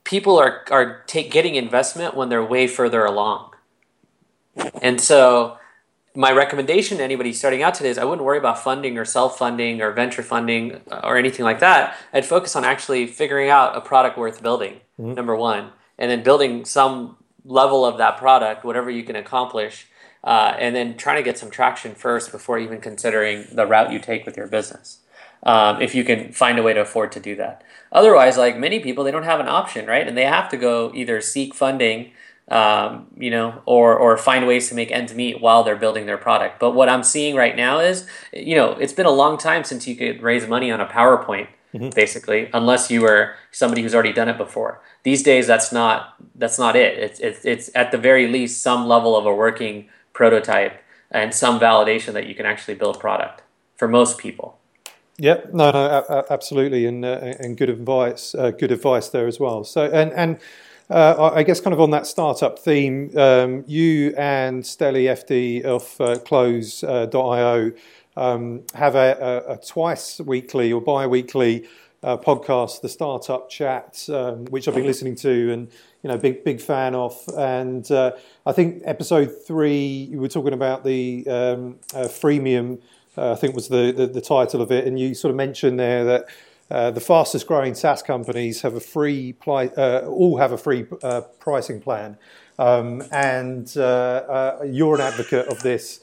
people 0.05 0.38
are 0.38 0.64
are 0.71 1.02
take, 1.07 1.31
getting 1.31 1.55
investment 1.55 2.17
when 2.17 2.29
they're 2.31 2.45
way 2.45 2.67
further 2.67 3.05
along, 3.05 3.52
and 4.83 5.00
so 5.00 5.59
my 6.14 6.33
recommendation 6.33 6.99
to 6.99 7.05
anybody 7.05 7.33
starting 7.33 7.62
out 7.62 7.75
today 7.75 7.88
is 7.88 7.99
I 7.99 8.05
wouldn't 8.05 8.25
worry 8.25 8.38
about 8.38 8.59
funding 8.59 8.99
or 8.99 9.05
self 9.05 9.38
funding 9.38 9.81
or 9.81 9.93
venture 9.93 10.23
funding 10.23 10.81
or 10.90 11.17
anything 11.17 11.45
like 11.45 11.61
that. 11.61 11.97
I'd 12.12 12.26
focus 12.26 12.57
on 12.57 12.64
actually 12.64 13.07
figuring 13.07 13.49
out 13.49 13.76
a 13.76 13.81
product 13.81 14.19
worth 14.19 14.43
building, 14.43 14.81
mm-hmm. 14.99 15.14
number 15.14 15.37
one, 15.37 15.71
and 15.99 16.11
then 16.11 16.23
building 16.23 16.64
some 16.64 17.17
level 17.45 17.85
of 17.85 17.99
that 17.99 18.17
product, 18.17 18.64
whatever 18.64 18.90
you 18.90 19.05
can 19.05 19.17
accomplish, 19.17 19.87
uh, 20.25 20.55
and 20.59 20.75
then 20.75 20.97
trying 20.97 21.17
to 21.17 21.23
get 21.23 21.38
some 21.38 21.50
traction 21.50 21.95
first 21.95 22.33
before 22.33 22.59
even 22.59 22.81
considering 22.81 23.47
the 23.52 23.67
route 23.67 23.93
you 23.93 23.99
take 23.99 24.26
with 24.26 24.37
your 24.37 24.49
business. 24.49 24.99
Um, 25.43 25.81
if 25.81 25.95
you 25.95 26.05
can 26.05 26.33
find 26.33 26.59
a 26.59 26.62
way 26.62 26.75
to 26.75 26.81
afford 26.83 27.12
to 27.12 27.21
do 27.21 27.35
that. 27.37 27.62
Otherwise, 27.93 28.37
like 28.37 28.59
many 28.59 28.79
people, 28.81 29.05
they 29.05 29.11
don't 29.11 29.23
have 29.23 29.40
an 29.40 29.49
option, 29.49 29.87
right? 29.87 30.07
And 30.07 30.17
they 30.17 30.26
have 30.26 30.50
to 30.50 30.59
go 30.59 30.93
either 30.95 31.21
seek 31.23 31.55
funding 31.55 32.12
um, 32.50 33.07
you 33.16 33.30
know, 33.30 33.62
or 33.64 33.97
or 33.97 34.16
find 34.16 34.47
ways 34.47 34.69
to 34.69 34.75
make 34.75 34.90
ends 34.90 35.14
meet 35.14 35.40
while 35.40 35.62
they're 35.62 35.76
building 35.76 36.07
their 36.07 36.19
product. 36.19 36.59
But 36.59 36.73
what 36.73 36.88
I'm 36.88 37.04
seeing 37.04 37.37
right 37.37 37.57
now 37.57 37.78
is, 37.78 38.07
you 38.33 38.57
know, 38.57 38.73
it's 38.73 38.92
been 38.92 39.07
a 39.07 39.11
long 39.11 39.38
time 39.38 39.62
since 39.64 39.87
you 39.87 39.95
could 39.95 40.21
raise 40.21 40.47
money 40.49 40.71
on 40.71 40.80
a 40.80 40.87
PowerPoint, 40.87 41.47
mm-hmm. 41.73 41.90
basically, 41.90 42.50
unless 42.52 42.90
you 42.90 43.02
were 43.02 43.35
somebody 43.52 43.83
who's 43.83 43.95
already 43.95 44.12
done 44.12 44.28
it 44.28 44.37
before. 44.37 44.80
These 45.04 45.23
days, 45.23 45.47
that's 45.47 45.71
not 45.73 46.14
that's 46.35 46.59
not 46.59 46.75
it. 46.75 46.99
It's 46.99 47.21
it's, 47.21 47.45
it's 47.45 47.71
at 47.75 47.92
the 47.92 47.99
very 47.99 48.26
least 48.26 48.62
some 48.62 48.87
level 48.88 49.16
of 49.16 49.26
a 49.26 49.35
working 49.35 49.88
prototype 50.12 50.83
and 51.11 51.33
some 51.33 51.61
validation 51.61 52.12
that 52.14 52.26
you 52.26 52.35
can 52.35 52.47
actually 52.47 52.75
build 52.75 52.99
product 52.99 53.42
for 53.76 53.87
most 53.87 54.19
people. 54.19 54.59
Yep, 55.19 55.52
no, 55.52 55.71
no, 55.71 56.25
absolutely, 56.30 56.87
and 56.87 57.04
uh, 57.04 57.35
and 57.38 57.57
good 57.57 57.69
advice, 57.69 58.35
uh, 58.35 58.50
good 58.50 58.73
advice 58.73 59.09
there 59.11 59.26
as 59.26 59.38
well. 59.38 59.62
So, 59.64 59.85
and 59.85 60.12
and 60.14 60.38
uh, 60.90 61.30
I 61.35 61.44
guess 61.44 61.61
kind 61.61 61.73
of 61.73 61.80
on 61.80 61.90
that 61.92 62.06
startup 62.06 62.59
theme, 62.59 63.16
um, 63.16 63.64
you 63.66 64.12
and 64.18 64.62
Steli 64.62 65.04
Efti 65.04 65.62
of 65.62 66.00
uh, 66.00 66.18
Close.io 66.18 67.73
uh, 68.16 68.20
um, 68.20 68.62
have 68.75 68.97
a, 68.97 69.44
a, 69.49 69.52
a, 69.52 69.56
twice 69.56 70.20
weekly 70.20 70.73
or 70.73 70.80
bi-weekly 70.80 71.68
uh, 72.02 72.16
podcast, 72.16 72.80
the 72.80 72.88
Startup 72.88 73.49
Chat, 73.49 74.04
um, 74.09 74.47
which 74.47 74.66
I've 74.66 74.75
been 74.75 74.87
listening 74.87 75.14
to 75.16 75.52
and 75.52 75.70
you 76.02 76.09
know 76.09 76.16
big 76.16 76.42
big 76.42 76.61
fan 76.61 76.97
of. 76.97 77.16
And 77.37 77.88
uh, 77.90 78.12
I 78.44 78.52
think 78.52 78.82
episode 78.85 79.32
three, 79.47 80.09
you 80.11 80.18
were 80.18 80.28
talking 80.28 80.54
about 80.54 80.85
the 80.85 81.25
um, 81.28 81.78
uh, 81.94 82.09
freemium. 82.09 82.80
Uh, 83.16 83.32
I 83.32 83.35
think 83.37 83.54
was 83.54 83.68
the, 83.68 83.92
the, 83.92 84.06
the 84.06 84.20
title 84.20 84.61
of 84.61 84.73
it, 84.73 84.87
and 84.87 84.99
you 84.99 85.14
sort 85.14 85.30
of 85.30 85.37
mentioned 85.37 85.78
there 85.78 86.04
that. 86.04 86.26
Uh, 86.71 86.91
the 86.91 87.00
fastest 87.00 87.47
growing 87.47 87.75
SaaS 87.75 88.03
companies 88.03 88.62
have 88.62 88.75
a 88.75 88.81
free 88.81 89.33
pli- 89.33 89.75
uh, 89.77 90.07
all 90.07 90.39
have 90.39 90.53
a 90.53 90.59
free 90.59 90.85
pricing 91.41 91.81
plan, 91.81 92.17
um, 92.59 93.03
and 93.11 93.75
you're 93.75 94.95
an 94.95 95.00
advocate 95.00 95.49
of 95.49 95.62
this 95.62 96.00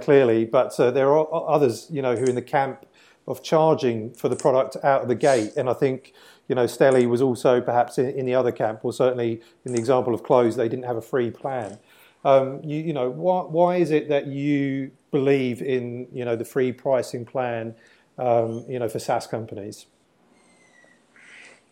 clearly. 0.00 0.44
But 0.44 0.76
there 0.76 1.12
are 1.16 1.28
others, 1.48 1.86
you 1.90 2.02
know, 2.02 2.16
who 2.16 2.24
are 2.24 2.28
in 2.28 2.34
the 2.34 2.42
camp 2.42 2.86
of 3.30 3.42
charging 3.42 4.12
for 4.12 4.28
the 4.28 4.36
product 4.36 4.76
out 4.82 5.02
of 5.02 5.08
the 5.08 5.14
gate. 5.14 5.52
And 5.56 5.70
I 5.70 5.72
think, 5.72 6.12
you 6.48 6.54
know, 6.54 6.64
Steli 6.64 7.08
was 7.08 7.22
also 7.22 7.60
perhaps 7.60 7.96
in, 7.96 8.10
in 8.10 8.26
the 8.26 8.34
other 8.34 8.50
camp, 8.50 8.80
or 8.82 8.92
certainly 8.92 9.40
in 9.64 9.72
the 9.72 9.78
example 9.78 10.12
of 10.12 10.22
Close, 10.24 10.56
they 10.56 10.68
didn't 10.68 10.84
have 10.84 10.96
a 10.96 11.02
free 11.02 11.30
plan. 11.30 11.78
Um, 12.24 12.60
you, 12.64 12.82
you, 12.82 12.92
know, 12.92 13.08
why, 13.08 13.42
why 13.42 13.76
is 13.76 13.90
it 13.90 14.08
that 14.08 14.26
you 14.26 14.90
believe 15.10 15.62
in, 15.62 16.08
you 16.12 16.24
know, 16.24 16.36
the 16.36 16.44
free 16.44 16.72
pricing 16.72 17.24
plan, 17.24 17.74
um, 18.18 18.64
you 18.68 18.78
know, 18.78 18.88
for 18.88 18.98
SaaS 18.98 19.26
companies? 19.26 19.86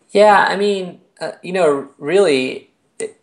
Yeah, 0.09 0.45
I 0.47 0.55
mean, 0.55 1.01
uh, 1.21 1.33
you 1.43 1.53
know, 1.53 1.89
really, 1.97 2.69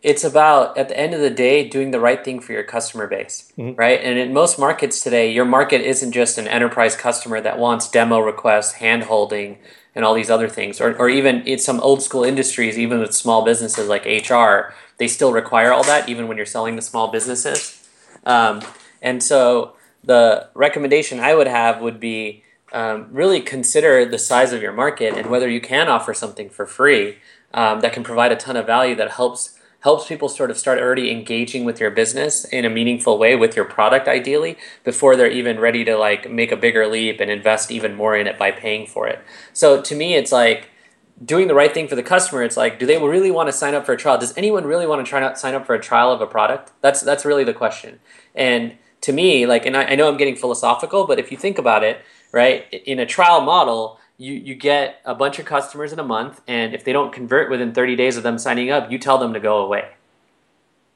it's 0.01 0.23
about 0.23 0.77
at 0.77 0.89
the 0.89 0.99
end 0.99 1.13
of 1.13 1.21
the 1.21 1.29
day 1.29 1.67
doing 1.67 1.91
the 1.91 1.99
right 1.99 2.23
thing 2.25 2.39
for 2.39 2.51
your 2.51 2.63
customer 2.63 3.05
base 3.07 3.51
mm-hmm. 3.57 3.75
right 3.75 3.99
and 4.01 4.17
in 4.17 4.33
most 4.33 4.57
markets 4.57 5.01
today 5.01 5.31
your 5.31 5.45
market 5.45 5.81
isn't 5.81 6.11
just 6.11 6.37
an 6.37 6.47
enterprise 6.47 6.95
customer 6.95 7.39
that 7.39 7.59
wants 7.59 7.89
demo 7.89 8.19
requests 8.19 8.73
hand 8.73 9.03
holding 9.03 9.57
and 9.93 10.03
all 10.03 10.13
these 10.13 10.29
other 10.29 10.49
things 10.49 10.81
or, 10.81 10.95
or 10.97 11.09
even 11.09 11.41
in 11.41 11.59
some 11.59 11.79
old 11.81 12.01
school 12.01 12.23
industries 12.23 12.77
even 12.77 12.99
with 12.99 13.13
small 13.13 13.45
businesses 13.45 13.87
like 13.87 14.03
hr 14.29 14.73
they 14.97 15.07
still 15.07 15.31
require 15.31 15.71
all 15.71 15.83
that 15.83 16.09
even 16.09 16.27
when 16.27 16.37
you're 16.37 16.45
selling 16.45 16.75
to 16.75 16.81
small 16.81 17.11
businesses 17.11 17.87
um, 18.25 18.61
and 19.01 19.21
so 19.21 19.75
the 20.03 20.49
recommendation 20.55 21.19
i 21.19 21.35
would 21.35 21.47
have 21.47 21.81
would 21.81 21.99
be 21.99 22.43
um, 22.73 23.07
really 23.11 23.41
consider 23.41 24.05
the 24.05 24.17
size 24.17 24.51
of 24.51 24.61
your 24.61 24.73
market 24.73 25.15
and 25.15 25.29
whether 25.29 25.49
you 25.49 25.61
can 25.61 25.87
offer 25.87 26.13
something 26.13 26.49
for 26.49 26.65
free 26.65 27.17
um, 27.53 27.79
that 27.79 27.93
can 27.93 28.03
provide 28.03 28.31
a 28.31 28.35
ton 28.35 28.57
of 28.57 28.65
value 28.65 28.95
that 28.95 29.11
helps 29.11 29.57
helps 29.81 30.07
people 30.07 30.27
sort 30.27 30.49
of 30.49 30.57
start 30.57 30.79
already 30.79 31.11
engaging 31.11 31.63
with 31.63 31.79
your 31.79 31.91
business 31.91 32.43
in 32.45 32.65
a 32.65 32.69
meaningful 32.69 33.17
way 33.17 33.35
with 33.35 33.55
your 33.55 33.63
product 33.63 34.07
ideally 34.07 34.57
before 34.83 35.15
they're 35.15 35.31
even 35.31 35.59
ready 35.59 35.85
to 35.85 35.95
like 35.95 36.29
make 36.29 36.51
a 36.51 36.57
bigger 36.57 36.87
leap 36.87 37.19
and 37.19 37.29
invest 37.29 37.71
even 37.71 37.95
more 37.95 38.17
in 38.17 38.27
it 38.27 38.37
by 38.37 38.51
paying 38.51 38.85
for 38.85 39.07
it. 39.07 39.19
So 39.53 39.81
to 39.81 39.95
me 39.95 40.15
it's 40.15 40.31
like 40.31 40.71
doing 41.23 41.47
the 41.47 41.55
right 41.55 41.73
thing 41.73 41.87
for 41.87 41.95
the 41.95 42.03
customer 42.03 42.43
it's 42.43 42.57
like 42.57 42.79
do 42.79 42.85
they 42.85 42.97
really 42.97 43.31
want 43.31 43.47
to 43.47 43.53
sign 43.53 43.75
up 43.75 43.85
for 43.85 43.93
a 43.93 43.97
trial? 43.97 44.17
Does 44.17 44.35
anyone 44.35 44.65
really 44.65 44.87
want 44.87 45.05
to 45.05 45.09
try 45.09 45.19
not 45.19 45.39
sign 45.39 45.53
up 45.53 45.65
for 45.65 45.75
a 45.75 45.79
trial 45.79 46.11
of 46.11 46.21
a 46.21 46.27
product? 46.27 46.73
That's 46.81 47.01
that's 47.01 47.23
really 47.23 47.43
the 47.43 47.53
question. 47.53 47.99
And 48.35 48.77
to 49.01 49.13
me 49.13 49.45
like 49.45 49.65
and 49.65 49.77
I, 49.77 49.85
I 49.85 49.95
know 49.95 50.09
i'm 50.09 50.17
getting 50.17 50.35
philosophical 50.35 51.05
but 51.05 51.19
if 51.19 51.31
you 51.31 51.37
think 51.37 51.57
about 51.57 51.83
it 51.83 52.01
right 52.31 52.71
in 52.73 52.99
a 52.99 53.05
trial 53.05 53.41
model 53.41 53.99
you, 54.17 54.33
you 54.33 54.55
get 54.55 54.99
a 55.05 55.13
bunch 55.13 55.37
of 55.39 55.45
customers 55.45 55.93
in 55.93 55.99
a 55.99 56.03
month, 56.03 56.41
and 56.47 56.73
if 56.73 56.83
they 56.83 56.91
don't 56.91 57.13
convert 57.13 57.49
within 57.51 57.73
30 57.73 57.95
days 57.95 58.17
of 58.17 58.23
them 58.23 58.37
signing 58.39 58.71
up, 58.71 58.91
you 58.91 58.97
tell 58.97 59.19
them 59.19 59.33
to 59.33 59.39
go 59.39 59.59
away. 59.59 59.89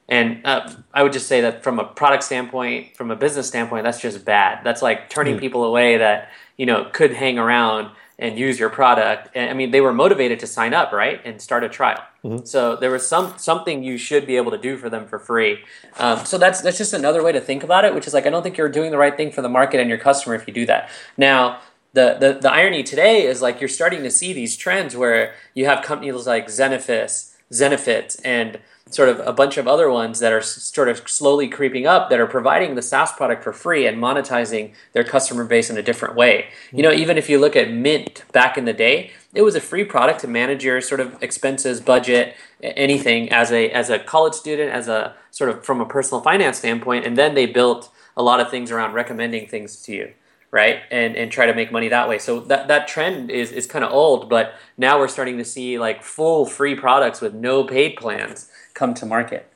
And 0.10 0.46
uh, 0.46 0.70
I 0.94 1.04
would 1.04 1.14
just 1.14 1.28
say 1.28 1.42
that 1.42 1.64
from 1.64 1.80
a 1.80 1.86
product 1.86 2.24
standpoint, 2.24 2.98
from 2.98 3.12
a 3.12 3.16
business 3.16 3.48
standpoint, 3.48 3.84
that's 3.84 4.02
just 4.02 4.26
bad. 4.26 4.64
That's 4.64 4.82
like 4.82 5.10
turning 5.10 5.38
mm. 5.38 5.40
people 5.40 5.64
away 5.64 5.98
that 5.98 6.30
you 6.58 6.66
know 6.66 6.90
could 6.92 7.14
hang 7.14 7.40
around 7.40 7.92
and 8.22 8.40
use 8.40 8.58
your 8.60 8.70
product. 8.70 9.30
And, 9.36 9.50
I 9.50 9.54
mean, 9.54 9.72
they 9.72 9.82
were 9.82 9.92
motivated 9.92 10.40
to 10.40 10.48
sign 10.48 10.74
up, 10.74 10.94
right, 10.94 11.20
and 11.26 11.42
start 11.42 11.64
a 11.64 11.70
trial. 11.70 12.02
Mm-hmm. 12.24 12.46
So 12.46 12.76
there 12.76 12.92
was 12.92 13.06
some 13.06 13.34
something 13.38 13.84
you 13.84 13.98
should 13.98 14.26
be 14.28 14.38
able 14.38 14.52
to 14.52 14.58
do 14.58 14.78
for 14.78 14.90
them 14.90 15.08
for 15.08 15.20
free. 15.20 15.60
Um, 15.98 16.24
so 16.24 16.38
that's 16.38 16.62
that's 16.62 16.78
just 16.78 16.94
another 16.94 17.24
way 17.24 17.32
to 17.32 17.42
think 17.42 17.64
about 17.64 17.84
it, 17.84 17.94
which 17.96 18.08
is 18.08 18.14
like 18.14 18.28
I 18.28 18.30
don't 18.30 18.44
think 18.44 18.58
you're 18.58 18.70
doing 18.70 18.92
the 18.92 18.98
right 18.98 19.18
thing 19.18 19.32
for 19.32 19.42
the 19.42 19.50
market 19.50 19.82
and 19.82 19.90
your 19.90 19.98
customer 19.98 20.36
if 20.36 20.48
you 20.48 20.54
do 20.54 20.68
that. 20.68 20.90
Now 21.18 21.60
the, 21.94 22.18
the, 22.20 22.40
the 22.42 22.52
irony 22.52 22.84
today 22.84 23.26
is 23.26 23.42
like 23.42 23.60
you're 23.60 23.68
starting 23.68 24.04
to 24.04 24.12
see 24.12 24.34
these 24.34 24.56
trends 24.56 24.96
where 24.96 25.34
you 25.54 25.66
have 25.66 25.84
companies 25.84 26.26
like 26.26 26.48
Zenefits, 26.48 27.34
Zenefit, 27.52 28.20
and 28.24 28.60
sort 28.90 29.10
of 29.10 29.20
a 29.26 29.32
bunch 29.32 29.58
of 29.58 29.68
other 29.68 29.90
ones 29.90 30.20
that 30.20 30.34
are 30.34 30.42
sort 30.42 30.90
of 30.90 31.08
slowly 31.08 31.48
creeping 31.48 31.88
up 31.88 32.10
that 32.10 32.20
are 32.20 32.28
providing 32.28 32.76
the 32.76 32.82
SaaS 32.82 33.12
product 33.12 33.44
for 33.44 33.54
free 33.54 33.88
and 33.88 34.02
monetizing 34.02 34.74
their 34.94 35.04
customer 35.04 35.46
base 35.46 35.70
in 35.70 35.78
a 35.78 35.82
different 35.82 36.16
way. 36.16 36.48
You 36.72 36.84
know, 36.84 36.92
even 36.92 37.18
if 37.18 37.30
you 37.30 37.40
look 37.40 37.56
at 37.56 37.72
Mint 37.72 38.24
back 38.34 38.58
in 38.58 38.66
the 38.66 38.74
day, 38.74 39.12
it 39.34 39.44
was 39.44 39.56
a 39.56 39.62
free 39.62 39.86
product 39.86 40.20
to 40.22 40.28
manage 40.28 40.64
your 40.64 40.82
sort 40.82 41.00
of 41.00 41.22
expenses, 41.24 41.80
budget, 41.80 42.36
anything 42.62 43.32
as 43.32 43.52
a 43.52 43.70
as 43.72 43.90
a 43.90 44.00
college 44.00 44.34
student, 44.34 44.72
as 44.72 44.88
a 44.88 45.16
sort 45.32 45.50
of 45.50 45.64
from 45.64 45.80
a 45.80 45.86
personal 45.86 46.22
finance 46.22 46.58
standpoint, 46.58 47.06
and 47.06 47.18
then 47.18 47.34
they 47.36 47.46
built 47.46 47.90
a 48.18 48.24
lot 48.24 48.42
of 48.42 48.50
things 48.50 48.72
around 48.72 48.94
recommending 48.94 49.48
things 49.48 49.82
to 49.84 49.94
you 49.94 50.14
right? 50.52 50.82
And 50.92 51.16
and 51.16 51.32
try 51.32 51.46
to 51.46 51.54
make 51.54 51.72
money 51.72 51.88
that 51.88 52.08
way. 52.08 52.20
So 52.20 52.42
that 52.42 52.68
that 52.68 52.88
trend 52.88 53.32
is 53.32 53.52
is 53.52 53.66
kind 53.66 53.84
of 53.84 53.92
old, 53.92 54.30
but 54.30 54.54
now 54.78 55.00
we're 55.00 55.08
starting 55.08 55.38
to 55.38 55.46
see 55.46 55.80
like 55.80 56.04
full 56.04 56.46
free 56.46 56.76
products 56.76 57.22
with 57.22 57.34
no 57.34 57.64
paid 57.64 57.96
plans 57.96 58.50
come 58.74 58.94
to 58.96 59.06
market. 59.06 59.48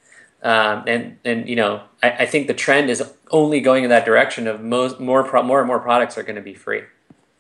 Um, 0.41 0.83
and 0.87 1.17
and 1.25 1.49
you 1.49 1.55
know 1.55 1.83
I, 2.01 2.11
I, 2.11 2.25
think 2.27 2.45
the 2.45 2.53
trend 2.53 2.91
is 2.91 3.01
only 3.31 3.61
going 3.61 3.83
in 3.83 3.89
that 3.89 4.05
direction 4.05 4.45
of 4.45 4.61
most 4.61 4.99
more 4.99 5.23
pro, 5.23 5.41
more 5.41 5.59
and 5.59 5.67
more 5.67 5.79
products 5.79 6.19
are 6.19 6.23
going 6.23 6.35
to 6.35 6.41
be 6.41 6.53
free. 6.53 6.83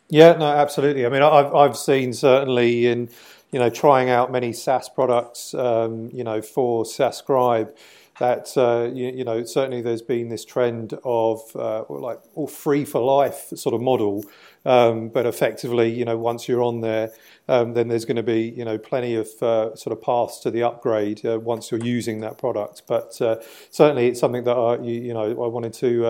Yeah, 0.09 0.33
no, 0.33 0.47
absolutely. 0.47 1.05
I 1.05 1.09
mean, 1.09 1.21
I've 1.21 1.53
I've 1.53 1.77
seen 1.77 2.13
certainly 2.13 2.87
in 2.87 3.09
you 3.51 3.59
know 3.59 3.69
trying 3.69 4.09
out 4.09 4.31
many 4.31 4.53
SaaS 4.53 4.89
products, 4.89 5.53
um, 5.53 6.09
you 6.11 6.23
know, 6.23 6.41
for 6.41 6.83
SaaScribe 6.83 7.75
that 8.19 8.55
uh, 8.57 8.89
you, 8.93 9.07
you, 9.07 9.23
know 9.23 9.43
certainly 9.43 9.81
there's 9.81 10.01
been 10.01 10.29
this 10.29 10.45
trend 10.45 10.97
of 11.03 11.41
uh, 11.55 11.83
like 11.89 12.19
all 12.33 12.47
free 12.47 12.85
for 12.85 13.01
life 13.01 13.51
sort 13.55 13.75
of 13.75 13.81
model, 13.81 14.23
um, 14.65 15.09
but 15.09 15.25
effectively 15.25 15.91
you 15.91 16.05
know 16.05 16.17
once 16.17 16.47
you're 16.47 16.63
on 16.63 16.81
there, 16.81 17.11
um, 17.47 17.73
then 17.73 17.87
there's 17.87 18.05
going 18.05 18.15
to 18.15 18.23
be 18.23 18.41
you 18.49 18.65
know 18.65 18.77
plenty 18.77 19.15
of 19.15 19.27
uh, 19.41 19.75
sort 19.75 19.97
of 19.97 20.01
paths 20.01 20.39
to 20.39 20.51
the 20.51 20.63
upgrade 20.63 21.25
uh, 21.25 21.39
once 21.39 21.71
you're 21.71 21.83
using 21.83 22.21
that 22.21 22.37
product. 22.37 22.83
But 22.87 23.21
uh, 23.21 23.37
certainly 23.69 24.07
it's 24.07 24.19
something 24.19 24.43
that 24.45 24.55
I 24.55 24.77
you, 24.77 25.01
you 25.01 25.13
know 25.13 25.29
I 25.43 25.47
wanted 25.47 25.73
to 25.73 26.05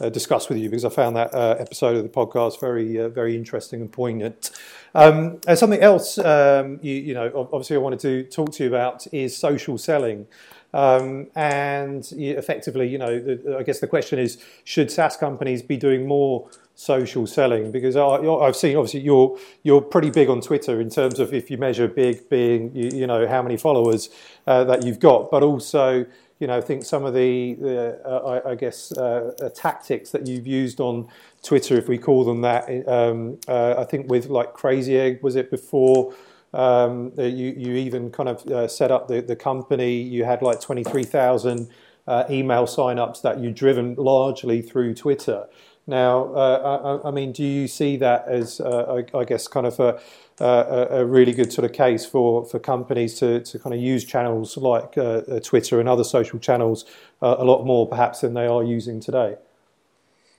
uh, 0.00 0.08
discuss 0.10 0.48
with 0.48 0.58
you 0.58 0.68
because 0.68 0.84
I 0.84 0.90
found 0.90 1.16
that 1.16 1.34
episode 1.34 1.96
of 1.96 2.02
the 2.02 2.08
podcast 2.08 2.60
very 2.60 2.96
very 3.08 3.36
interesting 3.36 3.80
and 3.80 3.92
poignant. 3.92 4.50
Um, 4.94 5.40
and 5.46 5.56
something 5.56 5.80
else, 5.80 6.18
um, 6.18 6.80
you, 6.82 6.94
you, 6.94 7.14
know, 7.14 7.48
obviously 7.52 7.76
I 7.76 7.78
wanted 7.78 8.00
to 8.00 8.24
talk 8.24 8.52
to 8.54 8.64
you 8.64 8.68
about 8.68 9.06
is 9.12 9.36
social 9.36 9.78
selling. 9.78 10.26
Um, 10.72 11.28
and 11.34 12.10
effectively, 12.12 12.88
you 12.88 12.98
know, 12.98 13.18
the, 13.18 13.56
I 13.58 13.62
guess 13.62 13.80
the 13.80 13.86
question 13.86 14.18
is, 14.18 14.38
should 14.64 14.90
SaaS 14.90 15.16
companies 15.16 15.62
be 15.62 15.76
doing 15.76 16.06
more 16.06 16.48
social 16.80 17.26
selling? 17.26 17.70
Because 17.70 17.94
I, 17.94 18.22
have 18.44 18.56
seen, 18.56 18.76
obviously, 18.76 19.00
you're 19.00 19.38
you're 19.62 19.82
pretty 19.82 20.10
big 20.10 20.30
on 20.30 20.40
Twitter 20.40 20.80
in 20.80 20.88
terms 20.88 21.18
of 21.18 21.34
if 21.34 21.50
you 21.50 21.58
measure 21.58 21.86
big 21.86 22.28
being, 22.30 22.74
you, 22.74 23.00
you 23.00 23.06
know, 23.06 23.28
how 23.28 23.42
many 23.42 23.56
followers 23.58 24.08
uh, 24.46 24.64
that 24.64 24.82
you've 24.82 24.98
got, 24.98 25.30
but 25.30 25.42
also, 25.42 26.06
you 26.38 26.46
know, 26.46 26.56
I 26.56 26.62
think 26.62 26.84
some 26.86 27.04
of 27.04 27.12
the, 27.12 27.54
the 27.54 28.00
uh, 28.06 28.40
I, 28.46 28.52
I, 28.52 28.54
guess, 28.54 28.92
uh, 28.92 29.32
uh 29.42 29.50
tactics 29.50 30.10
that 30.12 30.26
you've 30.26 30.46
used 30.46 30.80
on 30.80 31.06
Twitter, 31.42 31.76
if 31.76 31.86
we 31.86 31.98
call 31.98 32.24
them 32.24 32.40
that, 32.40 32.64
um, 32.88 33.38
uh, 33.46 33.74
I 33.76 33.84
think 33.84 34.10
with 34.10 34.26
like 34.26 34.54
Crazy 34.54 34.98
Egg, 34.98 35.22
was 35.22 35.36
it 35.36 35.50
before? 35.50 36.14
Um, 36.52 37.12
you, 37.16 37.54
you 37.56 37.74
even 37.74 38.10
kind 38.10 38.28
of 38.28 38.44
uh, 38.46 38.66
set 38.66 38.90
up 38.90 39.06
the, 39.06 39.20
the 39.20 39.36
company. 39.36 40.00
You 40.00 40.24
had 40.24 40.42
like 40.42 40.60
23,000 40.60 41.68
uh, 42.06 42.24
email 42.28 42.64
signups 42.64 43.22
that 43.22 43.38
you'd 43.38 43.54
driven 43.54 43.94
largely 43.94 44.62
through 44.62 44.94
Twitter. 44.94 45.46
Now, 45.90 46.32
uh, 46.32 47.00
I, 47.04 47.08
I, 47.08 47.10
mean, 47.10 47.32
do 47.32 47.44
you 47.44 47.66
see 47.66 47.96
that 47.96 48.28
as, 48.28 48.60
uh, 48.60 49.02
I, 49.12 49.18
I, 49.18 49.24
guess, 49.24 49.48
kind 49.48 49.66
of 49.66 49.80
a, 49.80 50.00
a, 50.38 51.00
a, 51.00 51.04
really 51.04 51.32
good 51.32 51.52
sort 51.52 51.64
of 51.64 51.72
case 51.72 52.06
for, 52.06 52.46
for 52.46 52.60
companies 52.60 53.18
to, 53.18 53.40
to 53.40 53.58
kind 53.58 53.74
of 53.74 53.80
use 53.80 54.04
channels 54.04 54.56
like 54.56 54.96
uh, 54.96 55.02
uh, 55.02 55.40
Twitter 55.40 55.80
and 55.80 55.88
other 55.88 56.04
social 56.04 56.38
channels 56.38 56.84
a 57.20 57.44
lot 57.44 57.64
more 57.64 57.88
perhaps 57.88 58.20
than 58.20 58.34
they 58.34 58.46
are 58.46 58.62
using 58.62 59.00
today? 59.00 59.36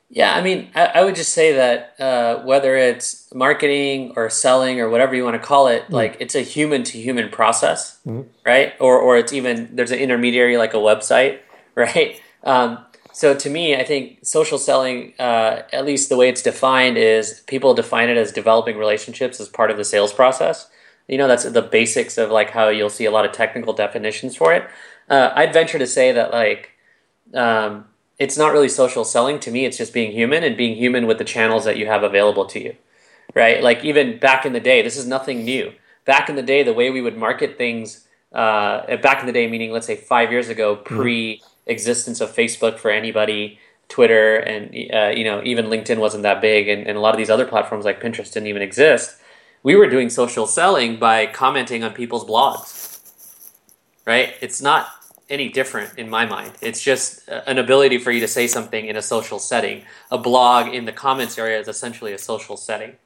Yeah, 0.09 0.33
I 0.33 0.41
mean, 0.41 0.69
I, 0.73 0.85
I 0.85 1.03
would 1.03 1.15
just 1.15 1.33
say 1.33 1.53
that 1.53 1.99
uh, 1.99 2.43
whether 2.43 2.75
it's 2.75 3.33
marketing 3.33 4.13
or 4.15 4.29
selling 4.29 4.79
or 4.79 4.89
whatever 4.89 5.15
you 5.15 5.23
want 5.23 5.41
to 5.41 5.45
call 5.45 5.67
it, 5.67 5.83
mm. 5.87 5.91
like 5.91 6.17
it's 6.19 6.35
a 6.35 6.41
human 6.41 6.83
to 6.83 6.97
human 6.97 7.29
process, 7.29 7.99
mm. 8.05 8.25
right? 8.45 8.73
Or 8.81 8.99
or 8.99 9.17
it's 9.17 9.31
even 9.31 9.73
there's 9.73 9.91
an 9.91 9.99
intermediary 9.99 10.57
like 10.57 10.73
a 10.73 10.77
website, 10.77 11.39
right? 11.75 12.19
Um, 12.43 12.79
so 13.13 13.35
to 13.35 13.49
me, 13.49 13.75
I 13.75 13.83
think 13.83 14.25
social 14.25 14.57
selling, 14.57 15.13
uh, 15.19 15.63
at 15.71 15.85
least 15.85 16.09
the 16.09 16.17
way 16.17 16.29
it's 16.29 16.41
defined, 16.41 16.97
is 16.97 17.41
people 17.47 17.73
define 17.73 18.09
it 18.09 18.17
as 18.17 18.31
developing 18.31 18.77
relationships 18.77 19.39
as 19.39 19.49
part 19.49 19.71
of 19.71 19.77
the 19.77 19.85
sales 19.85 20.13
process. 20.13 20.69
You 21.07 21.17
know, 21.17 21.27
that's 21.27 21.43
the 21.43 21.61
basics 21.61 22.17
of 22.17 22.31
like 22.31 22.51
how 22.51 22.69
you'll 22.69 22.89
see 22.89 23.05
a 23.05 23.11
lot 23.11 23.25
of 23.25 23.31
technical 23.31 23.73
definitions 23.73 24.35
for 24.35 24.53
it. 24.53 24.69
Uh, 25.09 25.31
I'd 25.35 25.53
venture 25.53 25.79
to 25.79 25.87
say 25.87 26.11
that 26.11 26.31
like. 26.31 26.71
Um, 27.33 27.85
it's 28.19 28.37
not 28.37 28.53
really 28.53 28.69
social 28.69 29.03
selling 29.03 29.39
to 29.39 29.49
me. 29.49 29.65
It's 29.65 29.77
just 29.77 29.93
being 29.93 30.11
human 30.11 30.43
and 30.43 30.55
being 30.55 30.75
human 30.75 31.07
with 31.07 31.17
the 31.17 31.23
channels 31.23 31.65
that 31.65 31.77
you 31.77 31.87
have 31.87 32.03
available 32.03 32.45
to 32.45 32.59
you. 32.63 32.75
right? 33.33 33.61
Like 33.63 33.83
even 33.83 34.19
back 34.19 34.45
in 34.45 34.53
the 34.53 34.59
day, 34.59 34.81
this 34.81 34.97
is 34.97 35.07
nothing 35.07 35.43
new. 35.43 35.73
Back 36.05 36.29
in 36.29 36.35
the 36.35 36.43
day, 36.43 36.63
the 36.63 36.73
way 36.73 36.89
we 36.89 37.01
would 37.01 37.17
market 37.17 37.57
things, 37.57 38.07
uh, 38.31 38.97
back 38.97 39.21
in 39.21 39.25
the 39.25 39.31
day, 39.31 39.47
meaning 39.47 39.71
let's 39.71 39.87
say 39.87 39.95
five 39.95 40.31
years 40.31 40.49
ago, 40.49 40.77
mm-hmm. 40.77 40.95
Existence 41.71 42.21
of 42.21 42.35
Facebook 42.35 42.77
for 42.77 42.91
anybody, 42.91 43.59
Twitter, 43.89 44.37
and 44.37 44.75
uh, 44.93 45.09
you 45.09 45.23
know 45.23 45.41
even 45.43 45.65
LinkedIn 45.65 45.97
wasn't 45.97 46.23
that 46.23 46.41
big, 46.41 46.67
and, 46.67 46.87
and 46.87 46.97
a 46.97 47.01
lot 47.01 47.13
of 47.15 47.17
these 47.17 47.29
other 47.29 47.45
platforms 47.45 47.85
like 47.85 48.01
Pinterest 48.01 48.31
didn't 48.31 48.47
even 48.47 48.61
exist. 48.61 49.17
We 49.63 49.75
were 49.75 49.89
doing 49.89 50.09
social 50.09 50.47
selling 50.47 50.97
by 50.97 51.27
commenting 51.27 51.83
on 51.83 51.93
people's 51.93 52.25
blogs, 52.25 52.99
right? 54.05 54.33
It's 54.41 54.61
not 54.61 54.87
any 55.31 55.49
different 55.49 55.97
in 55.97 56.09
my 56.09 56.25
mind. 56.25 56.51
It's 56.61 56.81
just 56.83 57.27
an 57.27 57.57
ability 57.57 57.97
for 57.97 58.11
you 58.11 58.19
to 58.19 58.27
say 58.27 58.47
something 58.47 58.85
in 58.85 58.97
a 58.97 59.01
social 59.01 59.39
setting. 59.39 59.83
A 60.11 60.17
blog 60.17 60.73
in 60.73 60.85
the 60.85 60.91
comments 60.91 61.37
area 61.37 61.59
is 61.59 61.67
essentially 61.67 62.11
a 62.13 62.17
social 62.17 62.57
setting. 62.57 62.97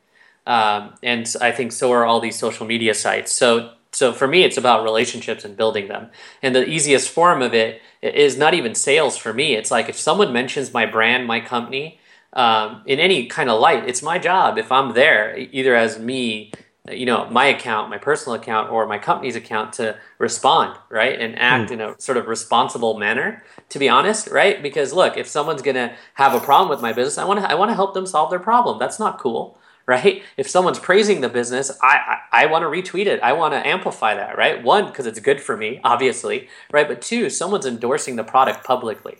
Um, 0.48 0.96
and 1.04 1.32
I 1.40 1.52
think 1.52 1.72
so 1.72 1.92
are 1.92 2.06
all 2.06 2.20
these 2.20 2.38
social 2.38 2.66
media 2.66 2.94
sites. 2.94 3.32
So, 3.32 3.74
so 3.96 4.12
for 4.12 4.28
me, 4.28 4.44
it's 4.44 4.58
about 4.58 4.84
relationships 4.84 5.46
and 5.46 5.56
building 5.56 5.88
them. 5.88 6.10
And 6.42 6.54
the 6.54 6.68
easiest 6.68 7.08
form 7.08 7.42
of 7.42 7.54
it 7.54 7.82
is 8.02 8.38
not 8.38 8.54
even 8.54 8.76
sales 8.76 9.16
for 9.16 9.34
me. 9.34 9.56
It's 9.56 9.72
like 9.72 9.88
if 9.88 9.98
someone 9.98 10.34
mentions 10.34 10.74
my 10.74 10.86
brand, 10.86 11.26
my 11.26 11.40
company, 11.40 12.02
um, 12.34 12.84
in 12.86 13.00
any 13.00 13.28
kind 13.28 13.50
of 13.50 13.62
light, 13.62 13.88
it's 13.88 14.04
my 14.04 14.20
job 14.20 14.58
if 14.58 14.70
I'm 14.70 14.94
there, 14.94 15.38
either 15.38 15.76
as 15.76 15.98
me 15.98 16.52
you 16.92 17.04
know 17.08 17.28
my 17.32 17.46
account 17.46 17.90
my 17.90 17.98
personal 17.98 18.40
account 18.40 18.70
or 18.70 18.86
my 18.86 19.00
company's 19.00 19.36
account 19.36 19.74
to 19.74 19.98
respond 20.20 20.78
right 20.90 21.20
and 21.20 21.36
act 21.40 21.72
mm. 21.72 21.74
in 21.74 21.82
a 21.82 22.00
sort 22.00 22.16
of 22.16 22.28
responsible 22.28 23.00
manner 23.00 23.44
to 23.70 23.80
be 23.80 23.90
honest 23.90 24.28
right 24.28 24.62
because 24.62 24.94
look 24.94 25.18
if 25.18 25.26
someone's 25.26 25.64
going 25.64 25.74
to 25.74 25.92
have 26.14 26.36
a 26.36 26.40
problem 26.40 26.70
with 26.70 26.84
my 26.84 26.94
business 26.94 27.18
i 27.18 27.26
want 27.26 27.40
to 27.40 27.50
i 27.50 27.56
want 27.56 27.72
to 27.72 27.74
help 27.74 27.96
them 27.96 28.06
solve 28.06 28.30
their 28.30 28.38
problem 28.38 28.78
that's 28.78 29.00
not 29.00 29.18
cool 29.18 29.58
right? 29.88 30.24
If 30.38 30.50
someone's 30.50 30.80
praising 30.80 31.22
the 31.22 31.30
business 31.30 31.72
i 31.82 32.20
i, 32.32 32.44
I 32.44 32.46
want 32.48 32.64
to 32.64 32.68
retweet 32.68 33.06
it. 33.06 33.20
I 33.22 33.34
want 33.34 33.54
to 33.54 33.66
amplify 33.68 34.16
that 34.16 34.38
right? 34.38 34.64
One 34.64 34.88
because 34.88 35.06
it's 35.06 35.20
good 35.20 35.42
for 35.42 35.56
me 35.58 35.80
obviously 35.84 36.50
right? 36.72 36.88
But 36.88 37.02
two 37.02 37.30
someone's 37.30 37.66
endorsing 37.66 38.16
the 38.16 38.24
product 38.24 38.64
publicly 38.64 39.18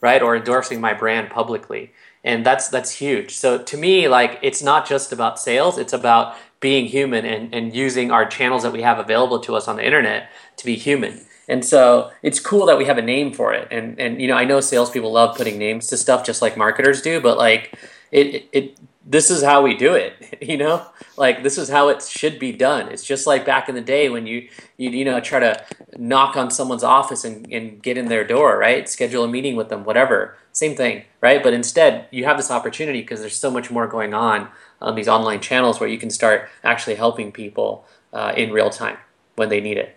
right? 0.00 0.22
Or 0.22 0.36
endorsing 0.36 0.80
my 0.80 0.94
brand 0.94 1.30
publicly. 1.30 1.92
And 2.22 2.44
that's 2.44 2.68
that's 2.68 2.92
huge. 2.92 3.36
So 3.36 3.58
to 3.58 3.76
me 3.76 4.08
like 4.08 4.38
it's 4.42 4.62
not 4.62 4.86
just 4.86 5.12
about 5.12 5.38
sales. 5.38 5.78
It's 5.78 5.92
about 5.92 6.36
being 6.60 6.86
human 6.86 7.24
and, 7.24 7.54
and 7.54 7.74
using 7.74 8.10
our 8.10 8.26
channels 8.26 8.62
that 8.62 8.72
we 8.72 8.82
have 8.82 8.98
available 8.98 9.38
to 9.40 9.54
us 9.54 9.68
on 9.68 9.76
the 9.76 9.84
internet 9.84 10.30
to 10.56 10.64
be 10.64 10.74
human. 10.74 11.20
And 11.48 11.64
so 11.64 12.10
it's 12.22 12.40
cool 12.40 12.66
that 12.66 12.78
we 12.78 12.86
have 12.86 12.98
a 12.98 13.02
name 13.02 13.32
for 13.32 13.52
it. 13.52 13.68
And 13.70 13.98
and 14.00 14.20
you 14.20 14.28
know, 14.28 14.36
I 14.36 14.44
know 14.44 14.60
salespeople 14.60 15.12
love 15.12 15.36
putting 15.36 15.58
names 15.58 15.86
to 15.88 15.96
stuff 15.96 16.24
just 16.24 16.42
like 16.42 16.56
marketers 16.56 17.02
do, 17.02 17.20
but 17.20 17.38
like 17.38 17.78
it, 18.10 18.26
it, 18.34 18.48
it 18.52 18.78
this 19.08 19.30
is 19.30 19.42
how 19.42 19.62
we 19.62 19.74
do 19.74 19.94
it, 19.94 20.38
you 20.42 20.56
know? 20.56 20.84
Like 21.16 21.42
this 21.42 21.56
is 21.56 21.68
how 21.68 21.88
it 21.88 22.02
should 22.02 22.38
be 22.38 22.52
done. 22.52 22.88
It's 22.88 23.04
just 23.04 23.26
like 23.26 23.46
back 23.46 23.68
in 23.68 23.74
the 23.74 23.80
day 23.80 24.08
when 24.10 24.26
you 24.26 24.48
you, 24.76 24.90
you 24.90 25.04
know 25.04 25.20
try 25.20 25.40
to 25.40 25.64
knock 25.96 26.36
on 26.36 26.50
someone's 26.50 26.84
office 26.84 27.24
and, 27.24 27.50
and 27.50 27.82
get 27.82 27.96
in 27.96 28.06
their 28.06 28.24
door, 28.24 28.58
right? 28.58 28.88
Schedule 28.88 29.24
a 29.24 29.28
meeting 29.28 29.56
with 29.56 29.68
them, 29.68 29.84
whatever. 29.84 30.36
Same 30.52 30.76
thing, 30.76 31.04
right? 31.20 31.42
But 31.42 31.54
instead 31.54 32.08
you 32.10 32.24
have 32.24 32.36
this 32.36 32.50
opportunity 32.50 33.00
because 33.00 33.20
there's 33.20 33.36
so 33.36 33.50
much 33.50 33.70
more 33.70 33.86
going 33.86 34.12
on 34.12 34.48
on 34.82 34.94
these 34.94 35.08
online 35.08 35.40
channels 35.40 35.80
where 35.80 35.88
you 35.88 35.98
can 35.98 36.10
start 36.10 36.48
actually 36.64 36.96
helping 36.96 37.32
people 37.32 37.86
uh, 38.12 38.32
in 38.36 38.50
real 38.50 38.70
time 38.70 38.98
when 39.36 39.48
they 39.48 39.60
need 39.60 39.78
it. 39.78 39.96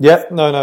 Yeah, 0.00 0.24
no, 0.30 0.50
no, 0.50 0.58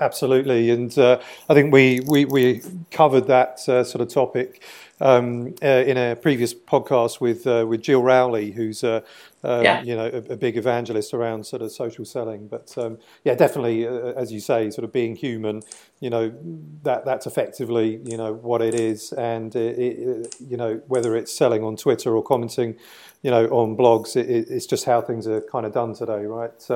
absolutely, 0.00 0.70
and 0.70 0.96
uh, 0.96 1.20
I 1.48 1.54
think 1.54 1.72
we, 1.72 1.98
we 2.06 2.24
we 2.24 2.62
covered 2.92 3.26
that 3.26 3.68
uh, 3.68 3.82
sort 3.82 4.02
of 4.02 4.08
topic 4.08 4.62
um, 5.00 5.54
uh, 5.62 5.66
in 5.66 5.96
a 5.96 6.16
previous 6.16 6.54
podcast 6.54 7.20
with 7.20 7.46
uh, 7.46 7.64
with 7.68 7.82
Jill 7.82 8.02
Rowley, 8.02 8.50
who's 8.50 8.82
uh, 8.82 9.00
um, 9.44 9.62
yeah. 9.62 9.82
you 9.82 9.94
know 9.94 10.06
a, 10.06 10.32
a, 10.32 10.36
big 10.36 10.56
evangelist 10.56 11.14
around 11.14 11.46
sort 11.46 11.62
of 11.62 11.70
social 11.72 12.04
selling. 12.04 12.48
But 12.48 12.76
um, 12.76 12.98
yeah, 13.24 13.34
definitely, 13.34 13.86
uh, 13.86 14.12
as 14.16 14.32
you 14.32 14.40
say, 14.40 14.70
sort 14.70 14.84
of 14.84 14.92
being 14.92 15.14
human, 15.14 15.62
you 16.00 16.10
know 16.10 16.34
that 16.82 17.04
that's 17.04 17.26
effectively 17.26 18.00
you 18.04 18.16
know 18.16 18.34
what 18.34 18.60
it 18.60 18.74
is, 18.74 19.12
and 19.12 19.54
it, 19.54 19.78
it, 19.78 20.34
you 20.40 20.56
know 20.56 20.80
whether 20.88 21.16
it's 21.16 21.32
selling 21.32 21.62
on 21.62 21.76
Twitter 21.76 22.14
or 22.14 22.22
commenting, 22.22 22.76
you 23.22 23.30
know, 23.30 23.46
on 23.46 23.76
blogs, 23.76 24.16
it, 24.16 24.28
it's 24.28 24.66
just 24.66 24.84
how 24.84 25.00
things 25.00 25.26
are 25.26 25.40
kind 25.42 25.66
of 25.66 25.72
done 25.72 25.94
today, 25.94 26.24
right? 26.24 26.70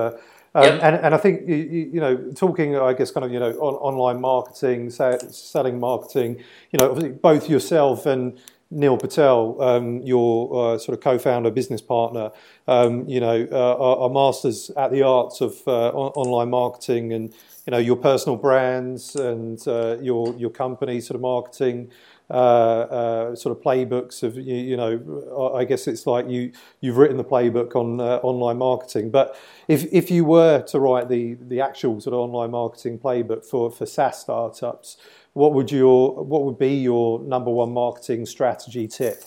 Um, 0.54 0.64
yep. 0.64 0.80
and, 0.82 0.96
and 0.96 1.14
I 1.14 1.18
think 1.18 1.48
you, 1.48 1.56
you, 1.56 2.00
know, 2.00 2.16
talking, 2.34 2.76
I 2.76 2.92
guess, 2.92 3.10
kind 3.10 3.24
of 3.24 3.32
you 3.32 3.40
know, 3.40 3.52
on, 3.52 3.74
online 3.74 4.20
marketing, 4.20 4.90
selling 4.90 5.80
marketing. 5.80 6.42
You 6.72 6.78
know, 6.78 6.94
both 7.22 7.48
yourself 7.48 8.04
and 8.04 8.38
Neil 8.70 8.96
Patel, 8.96 9.60
um, 9.60 10.00
your 10.02 10.74
uh, 10.74 10.78
sort 10.78 10.96
of 10.96 11.02
co-founder, 11.02 11.50
business 11.50 11.82
partner. 11.82 12.30
Um, 12.66 13.06
you 13.08 13.20
know, 13.20 13.46
uh, 13.50 13.76
are, 13.76 13.96
are, 13.98 14.10
masters 14.10 14.70
at 14.76 14.90
the 14.90 15.02
arts 15.02 15.40
of 15.40 15.56
uh, 15.66 15.88
on- 15.90 16.12
online 16.12 16.50
marketing, 16.50 17.12
and 17.12 17.34
you 17.66 17.70
know, 17.70 17.78
your 17.78 17.96
personal 17.96 18.36
brands 18.36 19.14
and 19.14 19.66
uh, 19.68 19.98
your 20.00 20.34
your 20.36 20.50
company 20.50 21.00
sort 21.00 21.16
of 21.16 21.20
marketing. 21.20 21.90
Uh, 22.32 22.34
uh, 22.34 23.36
sort 23.36 23.54
of 23.54 23.62
playbooks 23.62 24.22
of 24.22 24.38
you, 24.38 24.54
you, 24.54 24.74
know 24.74 25.52
I 25.54 25.66
guess 25.66 25.86
it's 25.86 26.06
like 26.06 26.30
you 26.30 26.52
you've 26.80 26.96
written 26.96 27.18
the 27.18 27.24
playbook 27.24 27.76
on 27.76 28.00
uh, 28.00 28.20
online 28.22 28.56
marketing. 28.56 29.10
But 29.10 29.36
if 29.68 29.84
if 29.92 30.10
you 30.10 30.24
were 30.24 30.62
to 30.62 30.80
write 30.80 31.10
the 31.10 31.34
the 31.34 31.60
actual 31.60 32.00
sort 32.00 32.14
of 32.14 32.20
online 32.20 32.52
marketing 32.52 32.98
playbook 32.98 33.44
for 33.44 33.70
for 33.70 33.84
SaaS 33.84 34.18
startups 34.18 34.96
what 35.34 35.54
would 35.54 35.70
your 35.70 36.24
what 36.24 36.44
would 36.44 36.58
be 36.58 36.74
your 36.74 37.20
number 37.20 37.50
one 37.50 37.72
marketing 37.72 38.26
strategy 38.26 38.86
tip? 38.86 39.22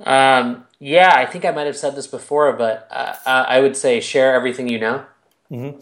Um, 0.00 0.66
yeah 0.80 1.12
I 1.14 1.26
think 1.26 1.44
I 1.44 1.52
might 1.52 1.66
have 1.66 1.76
said 1.76 1.94
this 1.94 2.08
before 2.08 2.52
but 2.52 2.88
uh, 2.90 3.14
I 3.26 3.60
would 3.60 3.76
say 3.76 4.00
share 4.00 4.34
everything 4.34 4.68
you 4.68 4.78
know. 4.78 5.04
Mm-hmm. 5.50 5.80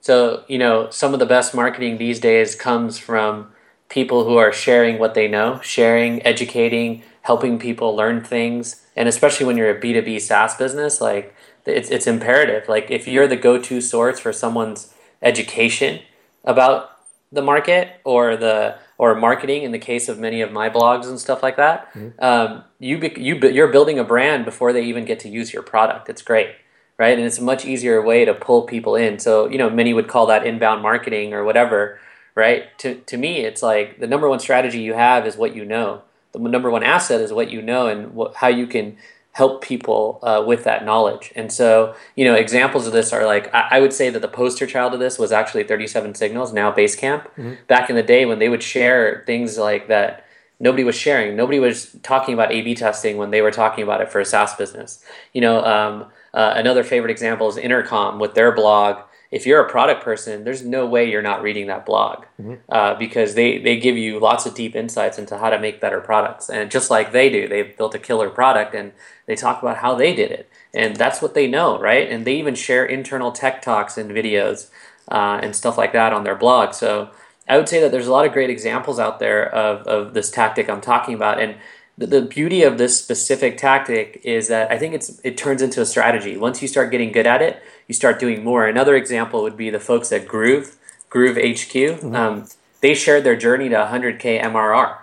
so 0.00 0.42
you 0.48 0.58
know 0.58 0.90
some 0.90 1.12
of 1.14 1.20
the 1.20 1.26
best 1.26 1.54
marketing 1.54 1.98
these 1.98 2.18
days 2.18 2.56
comes 2.56 2.98
from 2.98 3.51
people 3.92 4.24
who 4.24 4.38
are 4.38 4.50
sharing 4.50 4.98
what 4.98 5.12
they 5.12 5.28
know, 5.28 5.60
sharing, 5.60 6.22
educating, 6.22 7.02
helping 7.20 7.58
people 7.58 7.94
learn 7.94 8.24
things. 8.24 8.86
And 8.96 9.06
especially 9.06 9.44
when 9.44 9.58
you're 9.58 9.70
a 9.70 9.78
B2B 9.78 10.18
SaaS 10.22 10.56
business, 10.56 11.02
like 11.02 11.34
it's, 11.66 11.90
it's 11.90 12.06
imperative. 12.06 12.70
Like 12.70 12.90
if 12.90 13.06
you're 13.06 13.28
the 13.28 13.36
go-to 13.36 13.82
source 13.82 14.18
for 14.18 14.32
someone's 14.32 14.94
education 15.20 16.00
about 16.42 16.90
the 17.30 17.42
market 17.42 18.00
or 18.04 18.34
the 18.34 18.78
or 18.96 19.14
marketing 19.14 19.62
in 19.62 19.72
the 19.72 19.78
case 19.78 20.08
of 20.08 20.18
many 20.18 20.40
of 20.40 20.52
my 20.52 20.70
blogs 20.70 21.06
and 21.06 21.20
stuff 21.20 21.42
like 21.42 21.56
that, 21.56 21.92
mm-hmm. 21.92 22.24
um, 22.24 22.64
you 22.78 22.98
you 23.16 23.36
you're 23.48 23.68
building 23.68 23.98
a 23.98 24.04
brand 24.04 24.46
before 24.46 24.72
they 24.72 24.84
even 24.84 25.04
get 25.04 25.20
to 25.20 25.28
use 25.28 25.52
your 25.52 25.62
product. 25.62 26.08
It's 26.08 26.22
great, 26.22 26.50
right? 26.98 27.18
And 27.18 27.26
it's 27.26 27.38
a 27.38 27.42
much 27.42 27.64
easier 27.64 28.00
way 28.00 28.24
to 28.24 28.32
pull 28.32 28.62
people 28.62 28.96
in. 28.96 29.18
So 29.18 29.48
you 29.48 29.58
know, 29.58 29.68
many 29.68 29.92
would 29.92 30.08
call 30.08 30.26
that 30.26 30.46
inbound 30.46 30.82
marketing 30.82 31.34
or 31.34 31.44
whatever 31.44 31.98
right? 32.34 32.76
To, 32.78 32.94
to 32.94 33.16
me, 33.16 33.40
it's 33.40 33.62
like 33.62 34.00
the 34.00 34.06
number 34.06 34.28
one 34.28 34.40
strategy 34.40 34.80
you 34.80 34.94
have 34.94 35.26
is 35.26 35.36
what 35.36 35.54
you 35.54 35.64
know. 35.64 36.02
The 36.32 36.38
number 36.38 36.70
one 36.70 36.82
asset 36.82 37.20
is 37.20 37.32
what 37.32 37.50
you 37.50 37.60
know 37.60 37.86
and 37.88 38.14
what, 38.14 38.36
how 38.36 38.48
you 38.48 38.66
can 38.66 38.96
help 39.32 39.62
people 39.62 40.18
uh, 40.22 40.44
with 40.46 40.64
that 40.64 40.84
knowledge. 40.84 41.32
And 41.34 41.50
so, 41.50 41.94
you 42.16 42.24
know, 42.24 42.34
examples 42.34 42.86
of 42.86 42.92
this 42.92 43.12
are 43.12 43.24
like, 43.24 43.52
I, 43.54 43.68
I, 43.72 43.80
would 43.80 43.94
say 43.94 44.10
that 44.10 44.20
the 44.20 44.28
poster 44.28 44.66
child 44.66 44.92
of 44.92 45.00
this 45.00 45.18
was 45.18 45.32
actually 45.32 45.64
37 45.64 46.14
Signals, 46.14 46.52
now 46.52 46.70
Basecamp. 46.70 47.22
Mm-hmm. 47.22 47.54
Back 47.66 47.88
in 47.88 47.96
the 47.96 48.02
day 48.02 48.26
when 48.26 48.38
they 48.38 48.50
would 48.50 48.62
share 48.62 49.24
things 49.26 49.56
like 49.56 49.88
that 49.88 50.26
nobody 50.60 50.84
was 50.84 50.94
sharing. 50.94 51.34
Nobody 51.34 51.58
was 51.58 51.96
talking 52.02 52.34
about 52.34 52.52
A-B 52.52 52.74
testing 52.74 53.16
when 53.16 53.30
they 53.30 53.40
were 53.40 53.50
talking 53.50 53.82
about 53.82 54.00
it 54.00 54.10
for 54.10 54.20
a 54.20 54.24
SaaS 54.24 54.54
business. 54.54 55.02
You 55.32 55.40
know, 55.40 55.64
um, 55.64 56.06
uh, 56.34 56.52
another 56.56 56.84
favorite 56.84 57.10
example 57.10 57.48
is 57.48 57.56
Intercom 57.56 58.18
with 58.18 58.34
their 58.34 58.52
blog 58.52 59.02
if 59.32 59.46
you're 59.46 59.64
a 59.64 59.68
product 59.68 60.04
person, 60.04 60.44
there's 60.44 60.62
no 60.62 60.86
way 60.86 61.10
you're 61.10 61.22
not 61.22 61.42
reading 61.42 61.66
that 61.66 61.86
blog 61.86 62.26
mm-hmm. 62.40 62.56
uh, 62.68 62.94
because 62.94 63.34
they, 63.34 63.56
they 63.56 63.78
give 63.78 63.96
you 63.96 64.20
lots 64.20 64.44
of 64.44 64.54
deep 64.54 64.76
insights 64.76 65.18
into 65.18 65.38
how 65.38 65.48
to 65.48 65.58
make 65.58 65.80
better 65.80 66.02
products. 66.02 66.50
And 66.50 66.70
just 66.70 66.90
like 66.90 67.12
they 67.12 67.30
do, 67.30 67.48
they've 67.48 67.74
built 67.76 67.94
a 67.94 67.98
killer 67.98 68.28
product 68.28 68.74
and 68.74 68.92
they 69.24 69.34
talk 69.34 69.62
about 69.62 69.78
how 69.78 69.94
they 69.94 70.14
did 70.14 70.30
it. 70.30 70.50
And 70.74 70.96
that's 70.96 71.22
what 71.22 71.32
they 71.32 71.48
know, 71.48 71.80
right? 71.80 72.10
And 72.10 72.26
they 72.26 72.34
even 72.34 72.54
share 72.54 72.84
internal 72.84 73.32
tech 73.32 73.62
talks 73.62 73.96
and 73.96 74.10
videos 74.10 74.68
uh, 75.10 75.40
and 75.42 75.56
stuff 75.56 75.78
like 75.78 75.94
that 75.94 76.12
on 76.12 76.24
their 76.24 76.36
blog. 76.36 76.74
So 76.74 77.10
I 77.48 77.56
would 77.56 77.70
say 77.70 77.80
that 77.80 77.90
there's 77.90 78.06
a 78.06 78.12
lot 78.12 78.26
of 78.26 78.32
great 78.32 78.50
examples 78.50 78.98
out 78.98 79.18
there 79.18 79.48
of, 79.54 79.86
of 79.86 80.12
this 80.12 80.30
tactic 80.30 80.68
I'm 80.68 80.82
talking 80.82 81.14
about. 81.14 81.40
And 81.40 81.56
the, 81.96 82.06
the 82.06 82.22
beauty 82.22 82.62
of 82.64 82.76
this 82.76 82.98
specific 82.98 83.56
tactic 83.56 84.20
is 84.24 84.48
that 84.48 84.70
I 84.70 84.78
think 84.78 84.94
it's 84.94 85.20
it 85.24 85.38
turns 85.38 85.62
into 85.62 85.80
a 85.80 85.86
strategy. 85.86 86.36
Once 86.36 86.60
you 86.60 86.68
start 86.68 86.90
getting 86.90 87.12
good 87.12 87.26
at 87.26 87.40
it, 87.40 87.62
you 87.88 87.94
start 87.94 88.18
doing 88.18 88.44
more. 88.44 88.66
Another 88.66 88.94
example 88.94 89.42
would 89.42 89.56
be 89.56 89.70
the 89.70 89.80
folks 89.80 90.12
at 90.12 90.26
Groove, 90.26 90.76
Groove 91.10 91.36
HQ. 91.36 91.72
Mm-hmm. 91.72 92.14
Um, 92.14 92.46
they 92.80 92.94
shared 92.94 93.24
their 93.24 93.36
journey 93.36 93.68
to 93.68 93.76
100k 93.76 94.42
MRR 94.42 94.98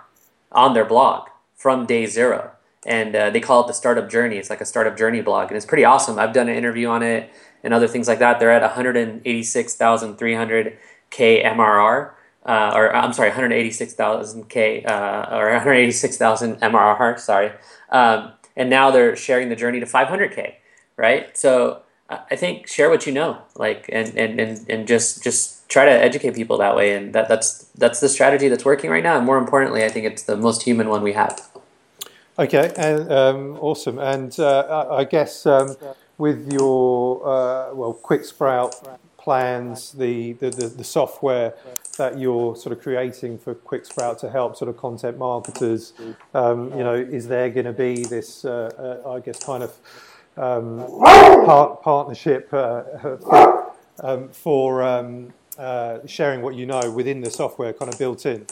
on 0.52 0.74
their 0.74 0.84
blog 0.84 1.28
from 1.56 1.86
day 1.86 2.06
zero, 2.06 2.52
and 2.84 3.16
uh, 3.16 3.30
they 3.30 3.40
call 3.40 3.62
it 3.62 3.66
the 3.66 3.72
startup 3.72 4.10
journey. 4.10 4.36
It's 4.36 4.50
like 4.50 4.60
a 4.60 4.66
startup 4.66 4.96
journey 4.96 5.20
blog, 5.20 5.48
and 5.48 5.56
it's 5.56 5.66
pretty 5.66 5.84
awesome. 5.84 6.18
I've 6.18 6.32
done 6.32 6.48
an 6.48 6.56
interview 6.56 6.88
on 6.88 7.02
it 7.02 7.30
and 7.62 7.74
other 7.74 7.88
things 7.88 8.08
like 8.08 8.20
that. 8.20 8.40
They're 8.40 8.50
at 8.50 8.62
186,300k 8.62 11.44
MRR. 11.44 12.12
Uh, 12.44 12.72
or 12.74 12.96
I'm 12.96 13.12
sorry, 13.12 13.30
186,000k 13.30 14.88
uh, 14.88 15.26
or 15.30 15.50
186,000 15.50 16.56
MRR. 16.56 17.18
Sorry, 17.18 17.52
um, 17.90 18.32
and 18.56 18.70
now 18.70 18.90
they're 18.90 19.14
sharing 19.14 19.50
the 19.50 19.56
journey 19.56 19.78
to 19.78 19.86
500k, 19.86 20.54
right? 20.96 21.36
So 21.36 21.82
I 22.10 22.36
think 22.36 22.66
share 22.66 22.90
what 22.90 23.06
you 23.06 23.12
know, 23.12 23.42
like, 23.54 23.88
and 23.92 24.16
and 24.16 24.40
and, 24.40 24.68
and 24.68 24.88
just 24.88 25.22
just 25.22 25.68
try 25.68 25.84
to 25.84 25.92
educate 25.92 26.34
people 26.34 26.58
that 26.58 26.74
way, 26.74 26.94
and 26.94 27.12
that 27.14 27.28
that's 27.28 27.64
that's 27.78 28.00
the 28.00 28.08
strategy 28.08 28.48
that's 28.48 28.64
working 28.64 28.90
right 28.90 29.02
now. 29.02 29.16
And 29.16 29.24
more 29.24 29.38
importantly, 29.38 29.84
I 29.84 29.88
think 29.88 30.06
it's 30.06 30.24
the 30.24 30.36
most 30.36 30.62
human 30.62 30.88
one 30.88 31.02
we 31.02 31.12
have. 31.12 31.48
Okay, 32.38 32.72
and 32.76 33.12
um, 33.12 33.58
awesome. 33.60 33.98
And 33.98 34.38
uh, 34.40 34.86
I 34.90 35.04
guess 35.04 35.46
um, 35.46 35.76
with 36.18 36.52
your 36.52 37.26
uh, 37.26 37.74
well, 37.74 37.92
Quick 37.92 38.24
Sprout 38.24 38.74
plans, 39.20 39.92
the, 39.92 40.32
the, 40.34 40.50
the, 40.50 40.66
the, 40.66 40.84
software 40.84 41.52
that 41.98 42.18
you're 42.18 42.56
sort 42.56 42.72
of 42.72 42.82
creating 42.82 43.36
for 43.38 43.54
Quick 43.54 43.84
Sprout 43.84 44.18
to 44.20 44.30
help 44.30 44.56
sort 44.56 44.70
of 44.70 44.78
content 44.78 45.18
marketers, 45.18 45.92
um, 46.32 46.70
you 46.70 46.82
know, 46.82 46.94
is 46.94 47.28
there 47.28 47.50
going 47.50 47.66
to 47.66 47.72
be 47.72 48.04
this, 48.04 48.46
uh, 48.46 49.02
uh, 49.04 49.10
I 49.10 49.20
guess, 49.20 49.44
kind 49.44 49.62
of 49.62 49.72
um, 50.36 50.78
part, 51.44 51.82
partnership 51.82 52.48
uh, 52.52 52.82
for, 53.16 53.72
um, 54.02 54.28
for 54.28 54.82
um, 54.82 55.32
uh, 55.58 55.98
sharing 56.06 56.42
what 56.42 56.54
you 56.54 56.66
know 56.66 56.90
within 56.90 57.20
the 57.20 57.30
software 57.30 57.72
kind 57.72 57.92
of 57.92 57.98
built 57.98 58.24
in? 58.26 58.46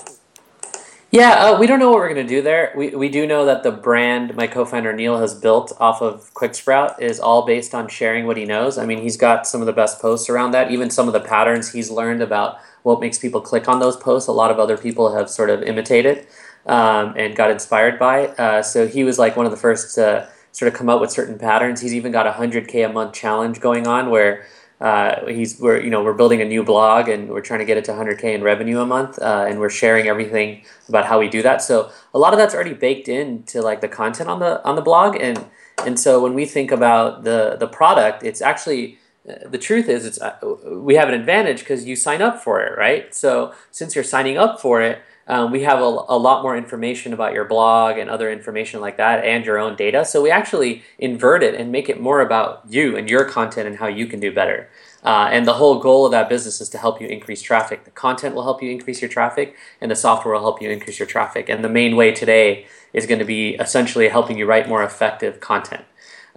Yeah, 1.11 1.31
uh, 1.31 1.59
we 1.59 1.67
don't 1.67 1.79
know 1.79 1.89
what 1.89 2.01
we're 2.01 2.13
going 2.13 2.27
to 2.27 2.35
do 2.35 2.43
there. 2.43 2.71
We, 2.77 2.91
we 2.91 3.09
do 3.09 3.27
know 3.27 3.47
that 3.47 3.63
the 3.63 3.71
brand 3.71 4.37
my 4.37 4.47
co-founder 4.47 4.93
Neil 4.93 5.19
has 5.19 5.35
built 5.35 5.73
off 5.81 6.03
of 6.03 6.35
QuickSprout 6.35 7.01
is 7.01 7.19
all 7.19 7.47
based 7.47 7.75
on 7.75 7.89
sharing 7.89 8.27
what 8.27 8.37
he 8.37 8.45
knows. 8.45 8.77
I 8.77 8.85
mean, 8.85 9.01
he's 9.01 9.17
got 9.17 9.47
some 9.47 9.63
of 9.63 9.67
the 9.67 9.73
best 9.73 10.03
posts 10.03 10.29
around 10.29 10.51
that. 10.51 10.71
Even 10.71 10.91
some 10.91 11.07
of 11.07 11.15
the 11.15 11.21
patterns 11.21 11.73
he's 11.73 11.91
learned 11.91 12.21
about 12.21 12.59
what 12.83 13.01
makes 13.01 13.19
people 13.19 13.41
click 13.41 13.69
on 13.69 13.81
those 13.81 13.97
posts. 13.97 14.29
A 14.29 14.33
lot 14.33 14.51
of 14.51 14.59
other 14.59 14.77
people 14.77 15.17
have 15.17 15.31
sort 15.31 15.49
of 15.49 15.63
imitated 15.63 16.27
um, 16.67 17.15
and 17.17 17.35
got 17.35 17.51
inspired 17.51 17.99
by. 17.99 18.27
Uh, 18.27 18.63
so 18.63 18.87
he 18.87 19.03
was 19.03 19.19
like 19.19 19.35
one 19.35 19.47
of 19.47 19.51
the 19.51 19.57
first 19.57 19.95
to 19.95 20.29
sort 20.53 20.73
of 20.73 20.79
come 20.79 20.89
up 20.89 21.01
with 21.01 21.11
certain 21.11 21.39
patterns. 21.39 21.81
He's 21.81 21.95
even 21.95 22.13
got 22.13 22.27
a 22.27 22.33
hundred 22.33 22.69
k 22.69 22.83
a 22.83 22.89
month 22.89 23.15
challenge 23.15 23.61
going 23.61 23.87
on 23.87 24.11
where 24.11 24.47
uh, 24.81 25.27
he's 25.27 25.61
we're 25.61 25.81
you 25.81 25.91
know 25.91 26.03
we're 26.05 26.15
building 26.15 26.41
a 26.41 26.45
new 26.45 26.63
blog 26.63 27.09
and 27.09 27.29
we're 27.29 27.41
trying 27.41 27.59
to 27.59 27.65
get 27.65 27.77
it 27.77 27.85
to 27.85 27.93
100k 27.93 28.25
in 28.25 28.43
revenue 28.43 28.81
a 28.81 28.87
month 28.87 29.19
uh, 29.19 29.45
and 29.49 29.59
we're 29.59 29.71
sharing 29.71 30.07
everything 30.07 30.63
about 30.89 31.05
how 31.07 31.19
we 31.19 31.29
do 31.29 31.43
that. 31.43 31.61
So 31.63 31.91
a 32.15 32.19
lot 32.19 32.33
of 32.33 32.39
that's 32.39 32.55
already 32.55 32.75
baked 32.75 33.09
into 33.09 33.61
like 33.61 33.81
the 33.81 33.89
content 33.89 34.29
on 34.29 34.39
the 34.39 34.65
on 34.65 34.77
the 34.77 34.83
blog. 34.83 35.17
And 35.21 35.47
and 35.85 35.99
so 35.99 36.23
when 36.23 36.35
we 36.35 36.45
think 36.45 36.71
about 36.71 37.25
the 37.25 37.57
the 37.59 37.67
product 37.67 38.23
it's 38.23 38.41
actually 38.41 38.99
uh, 39.29 39.49
the 39.49 39.59
truth 39.59 39.89
is 39.89 40.07
it's 40.07 40.21
uh, 40.21 40.37
we 40.71 40.95
have 40.95 41.09
an 41.09 41.15
advantage 41.15 41.61
because 41.61 41.85
you 41.85 41.97
sign 41.97 42.23
up 42.23 42.43
for 42.43 42.61
it 42.61 42.79
right? 42.79 43.13
So 43.15 43.53
since 43.73 43.95
you're 43.97 44.05
signing 44.05 44.39
up 44.39 44.61
for 44.61 44.81
it 44.81 45.01
um, 45.29 45.53
we 45.53 45.63
have 45.63 45.79
a, 45.79 45.83
a, 45.83 46.19
lot 46.19 46.43
more 46.43 46.57
information 46.57 47.13
about 47.13 47.35
your 47.35 47.45
blog 47.45 47.99
and 47.99 48.09
other 48.09 48.33
information 48.33 48.81
like 48.81 48.97
that 48.97 49.25
and 49.25 49.45
your 49.45 49.59
own 49.59 49.77
data. 49.77 50.05
So 50.05 50.23
we 50.23 50.31
actually 50.31 50.83
invert 50.99 51.43
it 51.43 51.55
and 51.55 51.71
make 51.71 51.91
it 51.91 52.01
more 52.01 52.23
about 52.23 52.63
you 52.69 52.97
and 52.97 53.09
your 53.11 53.27
content 53.27 53.69
and 53.69 53.77
how 53.77 53.89
you 53.89 54.07
can 54.07 54.21
do 54.21 54.33
better. 54.33 54.71
Uh, 55.05 55.29
and 55.31 55.47
the 55.47 55.55
whole 55.55 55.81
goal 55.81 56.07
of 56.07 56.13
that 56.13 56.29
business 56.29 56.61
is 56.61 56.69
to 56.71 56.79
help 56.79 57.01
you 57.01 57.07
increase 57.07 57.43
traffic. 57.43 57.85
The 57.85 57.91
content 57.91 58.35
will 58.35 58.43
help 58.43 58.63
you 58.63 58.71
increase 58.71 59.01
your 59.01 59.11
traffic, 59.11 59.55
and 59.81 59.91
the 59.91 59.97
software 59.97 60.35
will 60.35 60.41
help 60.41 60.61
you 60.61 60.71
increase 60.71 60.99
your 60.99 61.07
traffic. 61.07 61.49
And 61.49 61.63
the 61.63 61.69
main 61.69 61.95
way 61.95 62.11
today 62.11 62.67
is 62.93 63.07
going 63.07 63.21
to 63.21 63.25
be 63.25 63.55
essentially 63.55 64.09
helping 64.09 64.39
you 64.39 64.47
write 64.47 64.69
more 64.69 64.83
effective 64.83 65.41
content. 65.41 65.85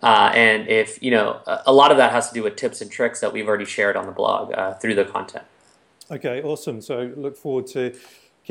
Uh, 0.04 0.32
and 0.34 0.68
if 0.68 1.02
you 1.02 1.12
know, 1.12 1.42
a 1.66 1.74
lot 1.74 1.92
of 1.92 1.98
that 1.98 2.12
has 2.12 2.28
to 2.28 2.34
do 2.34 2.44
with 2.44 2.56
tips 2.56 2.82
and 2.82 2.92
tricks 2.92 3.20
that 3.22 3.32
we've 3.34 3.48
already 3.48 3.66
shared 3.66 3.96
on 3.96 4.06
the 4.06 4.12
blog 4.12 4.54
uh, 4.54 4.74
through 4.76 4.96
the 4.96 5.06
content. 5.06 5.46
Okay, 6.12 6.42
awesome. 6.42 6.82
So 6.82 7.14
look 7.16 7.38
forward 7.38 7.68
to 7.68 7.96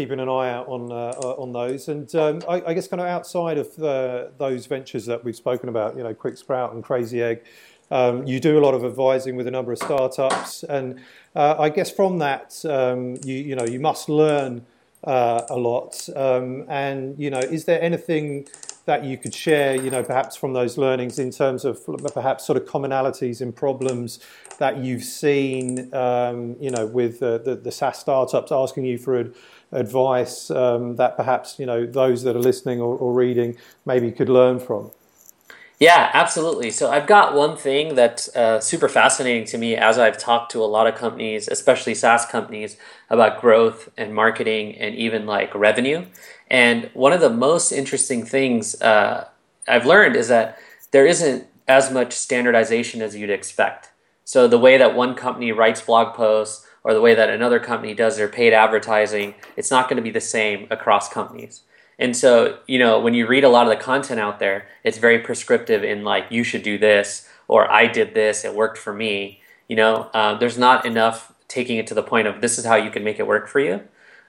keeping 0.01 0.19
an 0.19 0.31
eye 0.31 0.51
out 0.51 0.67
on 0.67 0.91
uh, 0.91 1.13
uh, 1.23 1.43
on 1.43 1.53
those. 1.53 1.89
And 1.89 2.13
um, 2.15 2.43
I, 2.49 2.63
I, 2.69 2.73
guess 2.73 2.89
kind 2.89 3.03
of 3.03 3.07
outside 3.07 3.59
of 3.59 3.77
the, 3.77 4.33
those 4.39 4.65
ventures 4.65 5.05
that 5.05 5.23
we've 5.23 5.37
spoken 5.37 5.69
about, 5.69 5.95
you 5.95 6.03
know, 6.03 6.15
Quick 6.15 6.39
Sprout 6.39 6.73
and 6.73 6.83
Crazy 6.83 7.23
Egg, 7.23 7.43
um, 7.91 8.27
you 8.27 8.41
do 8.41 8.59
a 8.59 8.63
lot 8.63 8.73
of 8.73 8.83
advising 8.83 9.37
with 9.37 9.47
a 9.47 9.51
number 9.51 9.73
of 9.73 9.79
startups, 9.79 10.63
and 10.63 11.01
uh, 11.37 11.57
I 11.59 11.69
guess 11.69 11.91
from 11.91 12.19
that, 12.21 12.65
um, 12.65 13.17
you 13.25 13.35
you 13.35 13.55
know, 13.55 13.67
you 13.67 13.79
must 13.79 14.09
learn 14.09 14.65
uh, 15.05 15.43
a 15.51 15.59
lot. 15.59 16.09
Um, 16.17 16.65
and 16.69 17.19
you 17.19 17.29
know, 17.29 17.41
is 17.41 17.67
there 17.67 17.83
anything 17.83 18.49
that 18.87 19.05
you 19.05 19.19
could 19.19 19.35
share, 19.35 19.77
you 19.77 19.91
know, 19.91 20.03
perhaps 20.03 20.35
from 20.35 20.53
those 20.53 20.79
learnings 20.79 21.19
in 21.19 21.31
terms 21.31 21.65
of 21.65 21.85
perhaps 22.15 22.47
sort 22.47 22.57
of 22.57 22.65
commonalities 22.65 23.41
in 23.43 23.53
problems 23.53 24.19
that 24.59 24.79
you've 24.79 25.05
seen, 25.05 25.93
um, 25.95 26.57
you 26.61 26.71
know, 26.71 26.87
with 26.87 27.23
uh, 27.23 27.39
the, 27.39 27.55
the 27.55 27.71
SaaS 27.71 27.99
startups 27.99 28.51
asking 28.51 28.85
you 28.85 28.99
for 28.99 29.33
advice 29.72 30.50
um, 30.50 30.96
that 30.96 31.16
perhaps 31.16 31.59
you 31.59 31.66
know 31.66 31.87
those 31.87 32.22
that 32.24 32.37
are 32.37 32.40
listening 32.40 32.80
or, 32.80 32.96
or, 32.96 33.12
reading 33.12 33.56
maybe 33.87 34.11
could 34.11 34.28
learn 34.28 34.59
from? 34.59 34.90
Yeah, 35.78 36.11
absolutely. 36.12 36.70
So 36.70 36.90
I've 36.90 37.06
got 37.06 37.35
one 37.35 37.56
thing 37.56 37.94
that's 37.94 38.35
uh, 38.37 38.61
super 38.61 38.88
fascinating 38.88 39.46
to 39.46 39.56
me 39.56 39.76
as 39.76 39.98
I've 39.98 40.18
talked 40.18 40.52
to 40.52 40.62
a 40.62 40.66
lot 40.66 40.87
of 40.87 40.94
companies, 40.94 41.48
especially 41.48 41.94
SaaS 41.94 42.26
companies, 42.26 42.76
about 43.09 43.40
growth 43.40 43.88
and 43.96 44.14
marketing 44.14 44.76
and 44.76 44.94
even 44.94 45.24
like 45.24 45.54
revenue. 45.54 46.04
And 46.50 46.90
one 46.92 47.14
of 47.14 47.20
the 47.20 47.30
most 47.30 47.72
interesting 47.72 48.26
things 48.26 48.80
uh, 48.83 49.28
I've 49.66 49.87
learned 49.87 50.16
is 50.16 50.28
that 50.28 50.59
there 50.90 51.06
isn't 51.06 51.46
as 51.66 51.90
much 51.90 52.12
standardization 52.12 53.00
as 53.00 53.16
you'd 53.16 53.30
expect. 53.30 53.90
So 54.24 54.46
the 54.46 54.59
way 54.59 54.76
that 54.76 54.94
one 54.94 55.14
company 55.14 55.50
writes 55.50 55.80
blog 55.80 56.14
posts 56.14 56.66
or 56.85 56.95
the 56.95 57.01
way 57.01 57.14
that 57.14 57.31
another 57.31 57.61
company 57.61 57.95
does 57.95 58.16
their 58.16 58.29
paid 58.29 58.53
advertising, 58.53 59.35
it's 59.57 59.71
not 59.71 59.88
going 59.88 59.97
to 59.97 60.03
be 60.03 60.11
the 60.11 60.21
same 60.21 60.66
across 60.71 61.09
companies. 61.09 61.62
And 61.99 62.16
so, 62.16 62.59
you 62.66 62.79
know, 62.79 62.99
when 62.99 63.12
you 63.12 63.27
read 63.27 63.45
a 63.45 63.49
lot 63.49 63.66
of 63.66 63.79
the 63.79 63.83
content 63.85 64.19
out 64.19 64.38
there, 64.38 64.66
it's 64.85 64.97
very 64.97 65.19
prescriptive 65.19 65.85
in 65.85 66.03
like, 66.03 66.27
you 66.31 66.43
should 66.43 66.62
do 66.62 66.79
this, 66.79 67.29
or 67.47 67.71
I 67.71 67.87
did 67.87 68.14
this, 68.14 68.45
it 68.45 68.55
worked 68.55 68.79
for 68.79 68.95
me. 68.95 69.43
You 69.69 69.77
know, 69.77 70.11
um, 70.14 70.38
there's 70.40 70.57
not 70.57 70.87
enough 70.87 71.33
taking 71.47 71.77
it 71.77 71.87
to 71.88 71.95
the 71.95 72.03
point 72.03 72.27
of 72.27 72.40
this 72.40 72.59
is 72.59 72.64
how 72.64 72.77
you 72.77 72.90
can 72.90 73.05
make 73.05 73.19
it 73.19 73.27
work 73.27 73.49
for 73.49 73.61
you. 73.61 73.83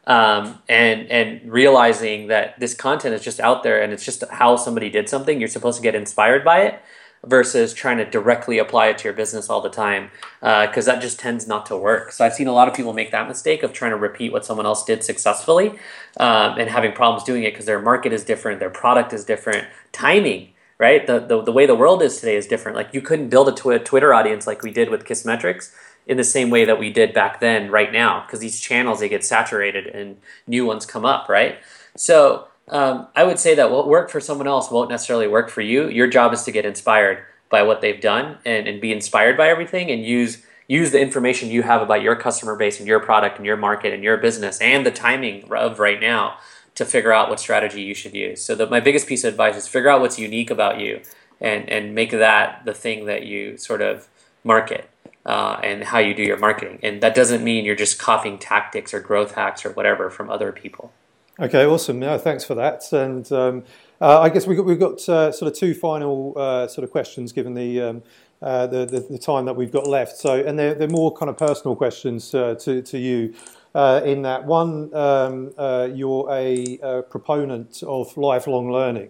Um, 0.08 0.60
and 0.68 1.10
and 1.12 1.52
realizing 1.52 2.28
that 2.28 2.60
this 2.60 2.74
content 2.74 3.14
is 3.14 3.24
just 3.24 3.40
out 3.40 3.62
there 3.62 3.82
and 3.82 3.94
it's 3.94 4.04
just 4.04 4.24
how 4.32 4.56
somebody 4.56 4.90
did 4.90 5.08
something. 5.08 5.40
You're 5.40 5.48
supposed 5.48 5.78
to 5.78 5.84
get 5.84 5.94
inspired 5.94 6.44
by 6.44 6.64
it, 6.64 6.82
versus 7.26 7.74
trying 7.74 7.98
to 7.98 8.06
directly 8.06 8.58
apply 8.58 8.88
it 8.88 8.98
to 8.98 9.04
your 9.04 9.14
business 9.14 9.50
all 9.50 9.62
the 9.62 9.70
time 9.70 10.10
because 10.40 10.88
uh, 10.88 10.94
that 10.94 11.02
just 11.02 11.20
tends 11.20 11.48
not 11.48 11.66
to 11.68 11.78
work. 11.78 12.12
So 12.12 12.26
I've 12.26 12.34
seen 12.34 12.48
a 12.48 12.54
lot 12.54 12.68
of 12.68 12.74
people 12.74 12.94
make 12.94 13.12
that 13.12 13.28
mistake 13.28 13.62
of 13.62 13.74
trying 13.74 13.92
to 13.92 13.98
repeat 13.98 14.32
what 14.32 14.46
someone 14.46 14.66
else 14.66 14.84
did 14.84 15.04
successfully 15.04 15.70
um, 16.18 16.58
and 16.58 16.70
having 16.70 16.94
problems 16.94 17.24
doing 17.24 17.44
it 17.44 17.52
because 17.52 17.66
their 17.66 17.82
market 17.82 18.12
is 18.12 18.24
different, 18.24 18.60
their 18.60 18.72
product 18.72 19.14
is 19.14 19.24
different, 19.24 19.68
timing. 19.92 20.50
Right, 20.80 21.06
the, 21.06 21.20
the 21.20 21.44
the 21.44 21.52
way 21.52 21.68
the 21.68 21.76
world 21.76 22.02
is 22.02 22.20
today 22.20 22.36
is 22.36 22.48
different. 22.48 22.76
Like 22.76 22.92
you 22.92 23.02
couldn't 23.02 23.30
build 23.30 23.48
a 23.48 23.52
tw- 23.52 23.86
Twitter 23.86 24.16
audience 24.16 24.48
like 24.48 24.64
we 24.64 24.72
did 24.72 24.90
with 24.90 25.06
Kissmetrics 25.06 25.72
in 26.08 26.18
the 26.18 26.24
same 26.24 26.50
way 26.50 26.66
that 26.66 26.80
we 26.80 26.92
did 26.92 27.14
back 27.14 27.40
then, 27.40 27.70
right 27.70 27.94
now, 27.94 28.22
because 28.26 28.40
these 28.40 28.60
channels 28.60 29.00
they 29.00 29.08
get 29.08 29.24
saturated 29.24 29.86
and 29.86 30.18
new 30.48 30.66
ones 30.66 30.88
come 30.88 31.06
up, 31.06 31.30
right? 31.30 31.60
So 31.96 32.48
um, 32.72 33.08
I 33.16 33.24
would 33.24 33.38
say 33.38 33.56
that 33.56 33.70
what 33.70 33.88
worked 33.88 34.12
for 34.12 34.20
someone 34.20 34.48
else 34.48 34.72
won't 34.72 34.90
necessarily 34.90 35.28
work 35.28 35.50
for 35.50 35.62
you. 35.62 35.90
Your 35.90 36.08
job 36.08 36.34
is 36.34 36.44
to 36.44 36.52
get 36.52 36.66
inspired 36.66 37.24
by 37.50 37.64
what 37.64 37.82
they've 37.82 38.00
done 38.00 38.38
and, 38.46 38.68
and 38.68 38.80
be 38.82 38.92
inspired 38.92 39.38
by 39.38 39.50
everything 39.50 39.92
and 39.92 40.04
use 40.04 40.44
use 40.68 40.92
the 40.92 41.02
information 41.02 41.50
you 41.50 41.64
have 41.64 41.82
about 41.82 42.02
your 42.02 42.16
customer 42.16 42.56
base 42.56 42.80
and 42.80 42.88
your 42.88 43.02
product 43.02 43.36
and 43.36 43.46
your 43.46 43.58
market 43.58 43.94
and 43.94 44.04
your 44.04 44.16
business 44.16 44.58
and 44.62 44.86
the 44.86 44.92
timing 44.92 45.52
of 45.52 45.80
right 45.80 46.00
now 46.00 46.38
to 46.76 46.86
figure 46.86 47.12
out 47.12 47.30
what 47.30 47.42
strategy 47.42 47.82
you 47.82 47.94
should 47.94 48.14
use. 48.14 48.42
So 48.42 48.56
the, 48.56 48.68
my 48.68 48.80
biggest 48.80 49.06
piece 49.06 49.26
of 49.26 49.34
advice 49.34 49.58
is 49.58 49.68
figure 49.68 49.90
out 49.90 50.00
what's 50.00 50.18
unique 50.18 50.50
about 50.50 50.80
you 50.80 51.02
and, 51.42 51.70
and 51.70 51.94
make 51.94 52.12
that 52.12 52.64
the 52.64 52.74
thing 52.74 53.06
that 53.08 53.26
you 53.26 53.58
sort 53.58 53.82
of 53.82 54.08
market 54.46 54.90
uh, 55.26 55.60
and 55.62 55.84
how 55.84 56.00
you 56.00 56.14
do 56.14 56.24
your 56.24 56.38
marketing. 56.38 56.80
And 56.82 57.02
that 57.02 57.16
doesn't 57.16 57.44
mean 57.44 57.66
you're 57.66 57.76
just 57.76 58.00
copying 58.00 58.38
tactics 58.38 58.94
or 58.94 59.02
growth 59.02 59.34
hacks 59.34 59.66
or 59.66 59.72
whatever 59.72 60.10
from 60.10 60.30
other 60.30 60.54
people. 60.54 60.94
Okay, 61.42 61.66
awesome. 61.66 61.98
No, 61.98 62.20
thanks 62.20 62.44
for 62.44 62.54
that. 62.54 62.94
And 62.94 63.32
um, 63.32 63.64
uh, 64.00 64.22
I 64.22 64.30
guess 64.30 64.46
we've 64.46 64.58
got, 64.58 64.66
we've 64.68 64.80
got 64.80 65.10
uh, 65.10 65.32
sort 65.32 65.52
of 65.52 65.58
two 65.58 65.74
final 65.74 66.34
uh, 66.38 66.68
sort 66.68 66.84
of 66.84 66.92
questions 66.92 67.34
given 67.34 67.56
the, 67.56 67.82
um, 67.82 68.04
uh, 68.44 68.68
the, 68.68 68.86
the, 68.86 69.00
the, 69.00 69.18
time 69.18 69.46
that 69.46 69.56
we've 69.56 69.72
got 69.72 69.88
left. 69.88 70.18
So, 70.18 70.36
and 70.36 70.60
they're, 70.60 70.76
they're 70.76 70.88
more 70.88 71.12
kind 71.12 71.32
of 71.32 71.38
personal 71.40 71.76
questions 71.76 72.36
uh, 72.36 72.54
to, 72.60 72.84
to 72.84 72.98
you. 73.00 73.34
Uh, 73.74 74.02
in 74.06 74.22
that 74.22 74.46
one, 74.46 74.94
um, 74.94 75.52
you're 75.96 76.30
a, 76.30 76.78
a, 76.84 77.02
proponent 77.02 77.82
of 77.88 78.16
lifelong 78.18 78.72
learning. 78.72 79.10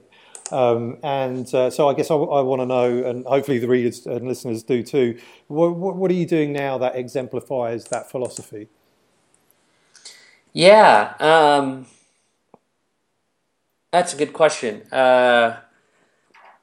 Um, 0.53 0.99
and 1.03 1.49
so 1.49 1.89
I 1.89 1.93
guess 1.93 2.09
I, 2.09 2.15
I 2.15 2.39
want 2.39 2.61
to 2.61 2.65
know, 2.65 3.09
and 3.09 3.25
hopefully 3.25 3.59
the 3.59 3.67
readers 3.67 4.05
and 4.05 4.25
listeners 4.25 4.63
do 4.63 4.83
too, 4.83 5.19
what, 5.47 5.75
what, 5.75 6.09
are 6.09 6.13
you 6.13 6.25
doing 6.25 6.53
now 6.53 6.77
that 6.77 6.95
exemplifies 6.95 7.89
that 7.89 8.09
philosophy? 8.09 8.69
Yeah. 10.53 11.15
That's 13.91 14.13
a 14.13 14.17
good 14.17 14.33
question. 14.33 14.83
Uh, 14.91 15.57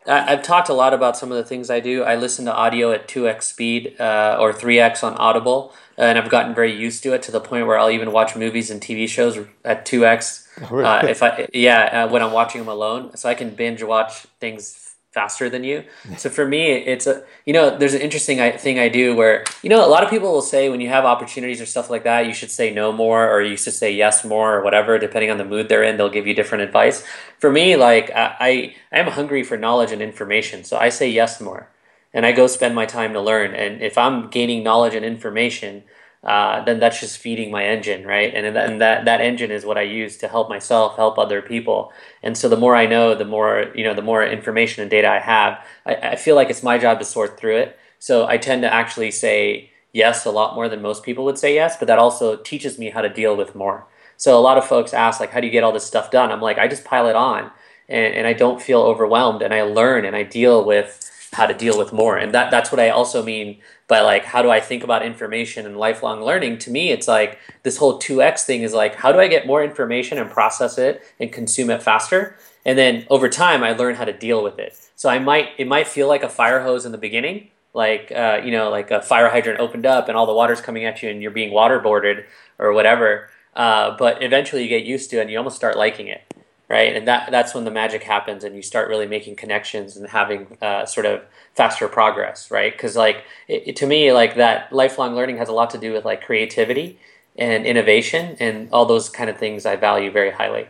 I, 0.06 0.30
have 0.30 0.42
talked 0.42 0.70
a 0.70 0.74
lot 0.74 0.94
about 0.94 1.16
some 1.16 1.30
of 1.30 1.36
the 1.36 1.44
things 1.44 1.68
I 1.68 1.80
do. 1.80 2.02
I 2.02 2.16
listen 2.16 2.46
to 2.46 2.54
audio 2.54 2.92
at 2.92 3.06
2x 3.06 3.42
speed 3.42 4.00
uh, 4.00 4.38
or 4.40 4.52
3x 4.52 5.04
on 5.04 5.14
Audible, 5.14 5.74
and 5.98 6.18
I've 6.18 6.30
gotten 6.30 6.54
very 6.54 6.74
used 6.74 7.02
to 7.02 7.12
it 7.12 7.22
to 7.22 7.32
the 7.32 7.40
point 7.40 7.66
where 7.66 7.78
I'll 7.78 7.90
even 7.90 8.12
watch 8.12 8.34
movies 8.34 8.70
and 8.70 8.80
TV 8.80 9.06
shows 9.06 9.38
at 9.64 9.84
2x. 9.84 10.46
Oh, 10.70 10.78
uh, 10.84 11.02
if 11.06 11.22
I 11.22 11.48
yeah, 11.52 12.04
uh, 12.04 12.08
when 12.08 12.22
I'm 12.22 12.32
watching 12.32 12.60
them 12.62 12.68
alone, 12.68 13.14
so 13.16 13.28
I 13.28 13.34
can 13.34 13.50
binge 13.50 13.82
watch 13.82 14.26
things 14.40 14.87
faster 15.12 15.48
than 15.48 15.64
you. 15.64 15.84
So 16.16 16.28
for 16.28 16.46
me, 16.46 16.72
it's 16.72 17.06
a 17.06 17.24
you 17.46 17.52
know 17.52 17.76
there's 17.76 17.94
an 17.94 18.00
interesting 18.00 18.38
thing 18.58 18.78
I 18.78 18.88
do 18.88 19.16
where 19.16 19.44
you 19.62 19.70
know 19.70 19.84
a 19.84 19.88
lot 19.88 20.04
of 20.04 20.10
people 20.10 20.32
will 20.32 20.42
say 20.42 20.68
when 20.68 20.80
you 20.80 20.88
have 20.88 21.04
opportunities 21.04 21.60
or 21.60 21.66
stuff 21.66 21.90
like 21.90 22.04
that, 22.04 22.26
you 22.26 22.34
should 22.34 22.50
say 22.50 22.72
no 22.72 22.92
more 22.92 23.30
or 23.30 23.40
you 23.42 23.56
should 23.56 23.72
say 23.72 23.92
yes 23.92 24.24
more 24.24 24.56
or 24.56 24.62
whatever 24.62 24.98
depending 24.98 25.30
on 25.30 25.38
the 25.38 25.44
mood 25.44 25.68
they're 25.68 25.82
in. 25.82 25.96
They'll 25.96 26.10
give 26.10 26.26
you 26.26 26.34
different 26.34 26.64
advice. 26.64 27.04
For 27.38 27.50
me, 27.50 27.76
like 27.76 28.10
I 28.10 28.74
I 28.92 28.98
am 29.00 29.08
hungry 29.08 29.42
for 29.42 29.56
knowledge 29.56 29.92
and 29.92 30.02
information, 30.02 30.64
so 30.64 30.76
I 30.76 30.90
say 30.90 31.08
yes 31.08 31.40
more, 31.40 31.68
and 32.12 32.26
I 32.26 32.32
go 32.32 32.46
spend 32.46 32.74
my 32.74 32.86
time 32.86 33.12
to 33.14 33.20
learn. 33.20 33.54
And 33.54 33.82
if 33.82 33.96
I'm 33.96 34.28
gaining 34.28 34.62
knowledge 34.62 34.94
and 34.94 35.04
information 35.04 35.84
uh, 36.24 36.64
then 36.64 36.80
that's 36.80 37.00
just 37.00 37.18
feeding 37.18 37.50
my 37.50 37.64
engine, 37.64 38.04
right? 38.04 38.34
And, 38.34 38.56
and 38.56 38.80
that 38.80 39.04
that 39.04 39.20
engine 39.20 39.50
is 39.50 39.64
what 39.64 39.78
I 39.78 39.82
use 39.82 40.16
to 40.18 40.28
help 40.28 40.48
myself, 40.48 40.96
help 40.96 41.18
other 41.18 41.40
people. 41.40 41.92
And 42.22 42.36
so 42.36 42.48
the 42.48 42.56
more 42.56 42.74
I 42.74 42.86
know, 42.86 43.14
the 43.14 43.24
more 43.24 43.70
you 43.74 43.84
know, 43.84 43.94
the 43.94 44.02
more 44.02 44.24
information 44.24 44.82
and 44.82 44.90
data 44.90 45.08
I 45.08 45.20
have. 45.20 45.64
I, 45.86 45.94
I 45.94 46.16
feel 46.16 46.34
like 46.34 46.50
it's 46.50 46.62
my 46.62 46.78
job 46.78 46.98
to 46.98 47.04
sort 47.04 47.38
through 47.38 47.58
it. 47.58 47.78
So 47.98 48.26
I 48.26 48.36
tend 48.36 48.62
to 48.62 48.72
actually 48.72 49.10
say 49.10 49.70
yes 49.92 50.24
a 50.24 50.30
lot 50.30 50.54
more 50.54 50.68
than 50.68 50.82
most 50.82 51.02
people 51.02 51.24
would 51.24 51.38
say 51.38 51.54
yes, 51.54 51.76
but 51.76 51.88
that 51.88 51.98
also 51.98 52.36
teaches 52.36 52.78
me 52.78 52.90
how 52.90 53.00
to 53.00 53.08
deal 53.08 53.36
with 53.36 53.54
more. 53.54 53.86
So 54.16 54.36
a 54.36 54.42
lot 54.42 54.58
of 54.58 54.66
folks 54.66 54.92
ask 54.92 55.20
like, 55.20 55.30
how 55.30 55.40
do 55.40 55.46
you 55.46 55.52
get 55.52 55.62
all 55.62 55.72
this 55.72 55.86
stuff 55.86 56.10
done? 56.10 56.32
I'm 56.32 56.40
like, 56.40 56.58
I 56.58 56.66
just 56.66 56.84
pile 56.84 57.08
it 57.08 57.14
on, 57.14 57.50
and, 57.88 58.14
and 58.14 58.26
I 58.26 58.32
don't 58.32 58.60
feel 58.60 58.80
overwhelmed, 58.80 59.42
and 59.42 59.54
I 59.54 59.62
learn 59.62 60.04
and 60.04 60.16
I 60.16 60.24
deal 60.24 60.64
with 60.64 61.04
how 61.32 61.46
to 61.46 61.54
deal 61.54 61.78
with 61.78 61.92
more. 61.92 62.16
And 62.16 62.32
that 62.34 62.50
that's 62.50 62.72
what 62.72 62.80
I 62.80 62.90
also 62.90 63.22
mean 63.22 63.60
by 63.88 64.00
like 64.00 64.24
how 64.24 64.42
do 64.42 64.50
I 64.50 64.60
think 64.60 64.84
about 64.84 65.04
information 65.04 65.66
and 65.66 65.76
lifelong 65.76 66.22
learning? 66.22 66.58
To 66.58 66.70
me, 66.70 66.90
it's 66.90 67.08
like 67.08 67.38
this 67.62 67.78
whole 67.78 67.98
2x 67.98 68.44
thing 68.44 68.62
is 68.62 68.72
like 68.72 68.94
how 68.94 69.10
do 69.10 69.18
I 69.18 69.26
get 69.26 69.46
more 69.46 69.64
information 69.64 70.18
and 70.18 70.30
process 70.30 70.78
it 70.78 71.02
and 71.18 71.32
consume 71.32 71.70
it 71.70 71.82
faster? 71.82 72.36
And 72.64 72.78
then 72.78 73.06
over 73.10 73.28
time 73.28 73.64
I 73.64 73.72
learn 73.72 73.94
how 73.94 74.04
to 74.04 74.12
deal 74.12 74.44
with 74.44 74.58
it. 74.58 74.78
So 74.94 75.08
I 75.08 75.18
might 75.18 75.48
it 75.58 75.66
might 75.66 75.88
feel 75.88 76.06
like 76.06 76.22
a 76.22 76.28
fire 76.28 76.62
hose 76.62 76.84
in 76.84 76.92
the 76.92 76.98
beginning, 76.98 77.48
like 77.72 78.12
uh, 78.12 78.40
you 78.44 78.52
know, 78.52 78.70
like 78.70 78.90
a 78.90 79.00
fire 79.00 79.30
hydrant 79.30 79.58
opened 79.58 79.86
up 79.86 80.08
and 80.08 80.16
all 80.16 80.26
the 80.26 80.34
water's 80.34 80.60
coming 80.60 80.84
at 80.84 81.02
you 81.02 81.08
and 81.08 81.22
you're 81.22 81.30
being 81.30 81.52
waterboarded 81.52 82.24
or 82.58 82.72
whatever. 82.72 83.30
Uh, 83.56 83.96
but 83.96 84.22
eventually 84.22 84.62
you 84.62 84.68
get 84.68 84.84
used 84.84 85.10
to 85.10 85.18
it 85.18 85.22
and 85.22 85.30
you 85.30 85.38
almost 85.38 85.56
start 85.56 85.76
liking 85.76 86.06
it 86.06 86.27
right? 86.68 86.94
And 86.94 87.08
that 87.08 87.30
that's 87.30 87.54
when 87.54 87.64
the 87.64 87.70
magic 87.70 88.02
happens, 88.02 88.44
and 88.44 88.54
you 88.54 88.62
start 88.62 88.88
really 88.88 89.06
making 89.06 89.36
connections 89.36 89.96
and 89.96 90.08
having 90.08 90.58
uh, 90.60 90.84
sort 90.86 91.06
of 91.06 91.22
faster 91.54 91.88
progress, 91.88 92.50
right? 92.50 92.72
Because 92.72 92.96
like 92.96 93.24
it, 93.48 93.76
to 93.76 93.86
me, 93.86 94.12
like 94.12 94.36
that 94.36 94.72
lifelong 94.72 95.14
learning 95.14 95.38
has 95.38 95.48
a 95.48 95.52
lot 95.52 95.70
to 95.70 95.78
do 95.78 95.92
with 95.92 96.04
like 96.04 96.22
creativity 96.22 96.98
and 97.36 97.66
innovation 97.66 98.36
and 98.40 98.68
all 98.72 98.84
those 98.84 99.08
kind 99.08 99.30
of 99.30 99.38
things 99.38 99.64
I 99.64 99.76
value 99.76 100.10
very 100.10 100.30
highly. 100.30 100.68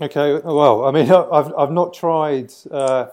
Okay, 0.00 0.40
well, 0.44 0.84
I 0.84 0.90
mean, 0.92 1.10
I've 1.32 1.52
I've 1.56 1.72
not 1.72 1.94
tried. 1.94 2.52
Uh, 2.70 3.08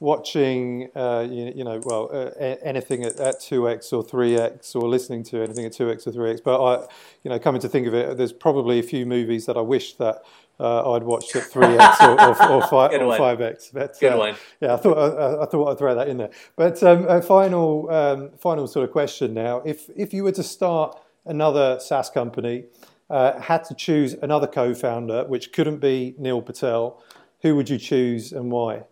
watching, 0.00 0.90
uh, 0.94 1.26
you, 1.28 1.52
you, 1.56 1.64
know, 1.64 1.80
well, 1.84 2.10
uh, 2.12 2.30
anything 2.62 3.04
at, 3.04 3.18
at 3.18 3.36
2x 3.36 3.92
or 3.92 4.04
3x, 4.04 4.76
or 4.76 4.86
listening 4.86 5.22
to 5.22 5.42
anything 5.42 5.64
at 5.64 5.72
2x 5.72 6.06
or 6.06 6.12
3x. 6.12 6.42
But 6.44 6.62
I, 6.62 6.86
you 7.22 7.30
know, 7.30 7.38
coming 7.38 7.60
to 7.62 7.68
think 7.68 7.86
of 7.86 7.94
it, 7.94 8.16
there's 8.16 8.32
probably 8.32 8.78
a 8.78 8.82
few 8.82 9.06
movies 9.06 9.46
that 9.46 9.56
I 9.56 9.62
wish 9.62 9.94
that 9.94 10.22
uh, 10.60 10.92
I'd 10.92 11.02
watched 11.02 11.34
at 11.36 11.44
3x 11.44 12.00
or, 12.00 12.20
or, 12.20 12.52
or, 12.52 12.62
5, 12.68 12.70
or 12.72 13.18
5x. 13.18 13.70
But, 13.72 13.98
Good 13.98 14.12
uh, 14.12 14.18
one. 14.18 14.34
Yeah, 14.60 14.74
I 14.74 14.76
thought 14.76 14.98
I, 14.98 15.42
I, 15.42 15.46
thought 15.46 15.70
I'd 15.70 15.78
throw 15.78 15.94
that 15.94 16.08
in 16.08 16.18
there. 16.18 16.30
But 16.56 16.82
um, 16.82 17.06
a 17.08 17.20
final 17.20 17.90
um, 17.90 18.30
final 18.38 18.66
sort 18.66 18.84
of 18.84 18.92
question 18.92 19.34
now: 19.34 19.62
if 19.64 19.90
if 19.96 20.14
you 20.14 20.24
were 20.24 20.32
to 20.32 20.42
start 20.42 20.98
another 21.26 21.78
SaaS 21.80 22.10
company, 22.10 22.64
uh, 23.10 23.40
had 23.40 23.64
to 23.64 23.74
choose 23.74 24.14
another 24.14 24.46
co-founder, 24.46 25.24
which 25.24 25.52
couldn't 25.52 25.78
be 25.78 26.14
Neil 26.18 26.42
Patel, 26.42 27.02
who 27.42 27.56
would 27.56 27.68
you 27.68 27.78
choose 27.78 28.32
and 28.32 28.50
why? 28.50 28.84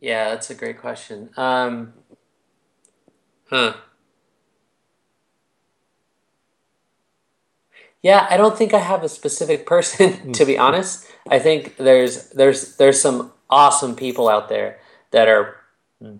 Yeah, 0.00 0.30
that's 0.30 0.50
a 0.50 0.54
great 0.54 0.78
question. 0.78 1.30
Um, 1.36 1.94
huh. 3.48 3.74
Yeah, 8.06 8.24
I 8.30 8.36
don't 8.36 8.56
think 8.56 8.72
I 8.72 8.78
have 8.78 9.02
a 9.02 9.08
specific 9.08 9.66
person 9.66 10.32
to 10.38 10.44
be 10.44 10.54
mm. 10.54 10.60
honest. 10.60 11.08
I 11.28 11.40
think 11.40 11.76
there's 11.76 12.30
there's 12.30 12.76
there's 12.76 13.00
some 13.00 13.32
awesome 13.50 13.96
people 13.96 14.28
out 14.28 14.48
there 14.48 14.78
that 15.10 15.26
are 15.26 15.56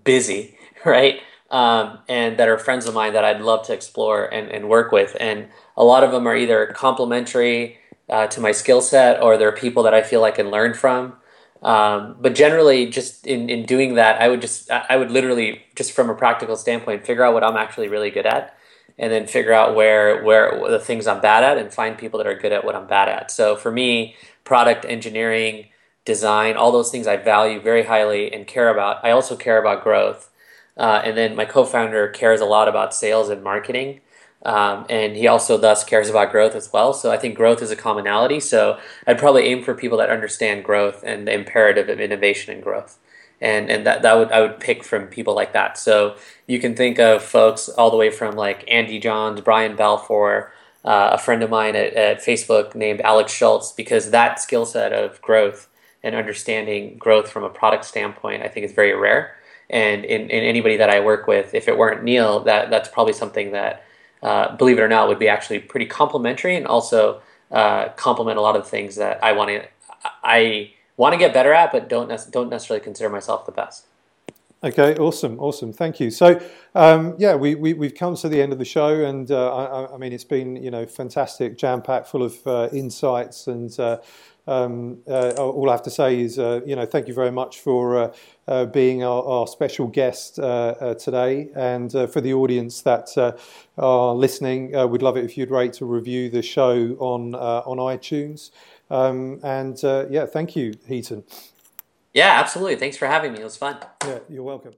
busy, 0.03 0.59
right? 0.85 1.21
Um, 1.49 2.01
and 2.09 2.39
that 2.39 2.49
are 2.49 2.59
friends 2.59 2.87
of 2.87 2.95
mine 2.95 3.13
that 3.13 3.25
I'd 3.25 3.41
love 3.41 3.65
to 3.69 3.73
explore 3.73 4.25
and, 4.25 4.51
and 4.51 4.69
work 4.69 4.91
with. 4.91 5.17
And 5.21 5.47
a 5.77 5.85
lot 5.85 6.03
of 6.03 6.11
them 6.11 6.27
are 6.27 6.35
either 6.35 6.67
complementary 6.75 7.79
uh, 8.11 8.27
to 8.27 8.41
my 8.41 8.51
skill 8.51 8.81
set 8.81 9.23
or 9.23 9.37
they're 9.37 9.53
people 9.53 9.85
that 9.85 9.95
I 9.95 10.03
feel 10.03 10.25
I 10.25 10.33
can 10.33 10.51
learn 10.51 10.75
from. 10.75 11.15
Um, 11.63 12.17
but 12.21 12.35
generally, 12.35 12.87
just 12.87 13.29
in, 13.29 13.49
in 13.49 13.65
doing 13.65 13.95
that, 13.95 14.21
I 14.21 14.27
would 14.27 14.41
just 14.41 14.73
I 14.73 14.97
would 14.97 15.13
literally 15.13 15.63
just 15.77 15.93
from 15.93 16.11
a 16.11 16.17
practical 16.17 16.57
standpoint 16.57 17.07
figure 17.07 17.23
out 17.23 17.33
what 17.33 17.45
I'm 17.45 17.57
actually 17.57 17.87
really 17.87 18.11
good 18.11 18.27
at, 18.27 18.56
and 18.99 19.13
then 19.13 19.27
figure 19.27 19.53
out 19.53 19.75
where 19.75 20.23
where 20.25 20.71
the 20.71 20.79
things 20.79 21.07
I'm 21.07 21.21
bad 21.21 21.45
at, 21.45 21.59
and 21.59 21.73
find 21.73 21.99
people 21.99 22.19
that 22.19 22.27
are 22.27 22.35
good 22.35 22.53
at 22.53 22.65
what 22.65 22.75
I'm 22.75 22.87
bad 22.87 23.09
at. 23.09 23.31
So 23.31 23.57
for 23.57 23.71
me, 23.71 24.17
product 24.45 24.85
engineering, 24.85 25.67
design, 26.05 26.57
all 26.57 26.73
those 26.73 26.91
things 26.91 27.07
I 27.07 27.17
value 27.17 27.61
very 27.61 27.85
highly 27.85 28.33
and 28.33 28.47
care 28.47 28.69
about. 28.69 29.05
I 29.05 29.11
also 29.11 29.37
care 29.37 29.59
about 29.59 29.83
growth, 29.83 30.31
uh, 30.77 31.03
and 31.05 31.17
then 31.17 31.37
my 31.37 31.45
co-founder 31.45 32.09
cares 32.09 32.41
a 32.41 32.47
lot 32.47 32.69
about 32.69 32.95
sales 32.95 33.29
and 33.29 33.43
marketing. 33.43 34.01
Um, 34.45 34.87
and 34.89 35.17
he 35.17 35.27
also 35.27 35.57
thus 35.57 35.83
cares 35.83 36.09
about 36.09 36.31
growth 36.31 36.55
as 36.55 36.73
well. 36.73 36.93
So 36.93 37.11
I 37.11 37.17
think 37.17 37.35
growth 37.35 37.63
is 37.63 37.73
a 37.73 37.77
commonality. 37.77 38.39
So 38.39 38.79
I'd 39.05 39.19
probably 39.19 39.43
aim 39.45 39.65
for 39.65 39.75
people 39.75 39.99
that 39.99 40.09
understand 40.09 40.63
growth 40.63 41.03
and 41.05 41.27
the 41.27 41.33
imperative 41.33 41.89
of 41.89 41.99
innovation 41.99 42.55
and 42.55 42.63
growth. 42.63 42.97
And 43.41 43.71
and 43.71 43.87
that, 43.87 44.03
that 44.03 44.15
would 44.15 44.33
I 44.33 44.41
would 44.41 44.61
pick 44.61 44.83
from 44.83 45.09
people 45.09 45.35
like 45.35 45.53
that. 45.53 45.79
So 45.79 46.17
you 46.47 46.59
can 46.59 46.75
think 46.75 46.99
of 46.99 47.23
folks 47.23 47.69
all 47.69 47.91
the 47.91 47.97
way 47.97 48.11
from 48.11 48.35
like 48.35 48.65
Andy 48.69 48.99
Johns, 48.99 49.41
Brian 49.41 49.77
Balfour, 49.77 50.53
uh, 50.85 51.11
a 51.13 51.19
friend 51.19 51.43
of 51.43 51.51
mine 51.51 51.77
at, 51.77 51.93
at 51.95 52.19
Facebook 52.19 52.75
named 52.75 53.01
Alex 53.03 53.33
Schultz, 53.33 53.73
because 53.73 54.11
that 54.11 54.41
skill 54.41 54.65
set 54.65 54.93
of 54.93 55.21
growth 55.21 55.69
and 56.03 56.15
understanding 56.15 56.97
growth 56.97 57.31
from 57.31 57.45
a 57.45 57.51
product 57.51 57.85
standpoint, 57.85 58.43
I 58.43 58.49
think 58.49 58.65
is 58.65 58.73
very 58.73 58.95
rare. 58.95 59.37
And 59.69 60.05
in, 60.05 60.23
in 60.31 60.45
anybody 60.45 60.77
that 60.77 60.89
I 60.89 61.01
work 61.01 61.27
with, 61.27 61.53
if 61.53 61.67
it 61.69 61.77
weren't 61.77 62.05
Neil, 62.05 62.41
that 62.45 62.71
that's 62.71 62.89
probably 62.89 63.13
something 63.13 63.53
that 63.53 63.85
uh, 64.23 64.57
believe 64.57 64.79
it 64.79 64.83
or 64.83 64.89
not, 64.89 65.09
would 65.09 65.19
be 65.19 65.29
actually 65.29 65.59
pretty 65.59 65.87
complementary 65.87 66.57
and 66.57 66.67
also 66.67 67.21
uh, 67.51 67.89
complement 67.97 68.39
a 68.39 68.41
lot 68.41 68.57
of 68.57 68.65
the 68.65 68.71
things 68.71 68.97
that 68.97 69.23
I 69.23 69.33
want 69.33 69.51
to 69.51 69.69
I 70.23 70.73
want 70.97 71.13
to 71.13 71.19
get 71.19 71.35
better 71.35 71.53
at, 71.53 71.73
but 71.73 71.89
don't 71.89 72.09
ne- 72.09 72.31
don't 72.31 72.51
necessarily 72.51 72.83
consider 72.83 73.09
myself 73.09 73.47
the 73.47 73.53
best. 73.53 73.87
Okay, 74.65 74.97
awesome, 74.97 75.39
awesome. 75.39 75.73
Thank 75.73 76.01
you. 76.01 76.11
So, 76.11 76.41
um, 76.75 77.15
yeah, 77.19 77.35
we, 77.35 77.55
we, 77.55 77.87
have 77.87 77.95
come 77.95 78.17
to 78.17 78.29
the 78.29 78.41
end 78.41 78.53
of 78.53 78.59
the 78.59 78.65
show, 78.65 79.05
and 79.05 79.31
uh, 79.31 79.55
I, 79.55 79.95
I, 79.95 79.99
mean, 79.99 80.13
it's 80.13 80.25
been 80.25 80.57
you 80.57 80.71
know 80.71 80.87
fantastic, 80.87 81.59
jam 81.59 81.83
packed, 81.83 82.09
full 82.09 82.23
of 82.23 82.45
uh, 82.47 82.69
insights 82.73 83.47
and 83.49 83.79
uh, 83.79 83.99
um, 84.49 84.99
uh, 85.09 85.31
all 85.33 85.69
I 85.69 85.73
have 85.73 85.83
to 85.83 85.91
say 85.91 86.21
is, 86.21 86.39
uh, 86.39 86.61
you 86.65 86.77
know, 86.77 86.87
thank 86.87 87.09
you 87.09 87.15
very 87.15 87.33
much 87.33 87.59
for 87.59 88.13
uh, 88.47 88.65
being 88.67 89.03
our, 89.03 89.23
our, 89.25 89.47
special 89.49 89.89
guest 89.89 90.37
today. 90.37 91.49
And 91.57 91.91
for 91.91 92.21
the 92.21 92.33
audience 92.33 92.83
that 92.83 93.35
are 93.77 94.15
listening, 94.15 94.71
we'd 94.89 95.03
love 95.03 95.17
it 95.17 95.25
if 95.25 95.37
you'd 95.37 95.51
rate 95.51 95.73
to 95.75 95.85
review 95.85 96.31
the 96.31 96.43
show 96.43 96.97
on 97.01 97.35
on 97.35 97.79
iTunes. 97.79 98.51
Um, 98.91 99.41
and 99.43 99.83
uh, 99.85 100.07
yeah, 100.11 100.27
thank 100.27 100.57
you, 100.57 100.73
Hiten. 100.89 101.25
Yeah, 102.15 102.39
absolutely. 102.41 102.77
Thanks 102.77 102.97
for 102.97 103.07
having 103.07 103.33
me. 103.33 103.41
It 103.41 103.45
was 103.45 103.57
fun. 103.57 103.79
Yeah, 104.07 104.21
you're 104.29 104.43
welcome. 104.43 104.73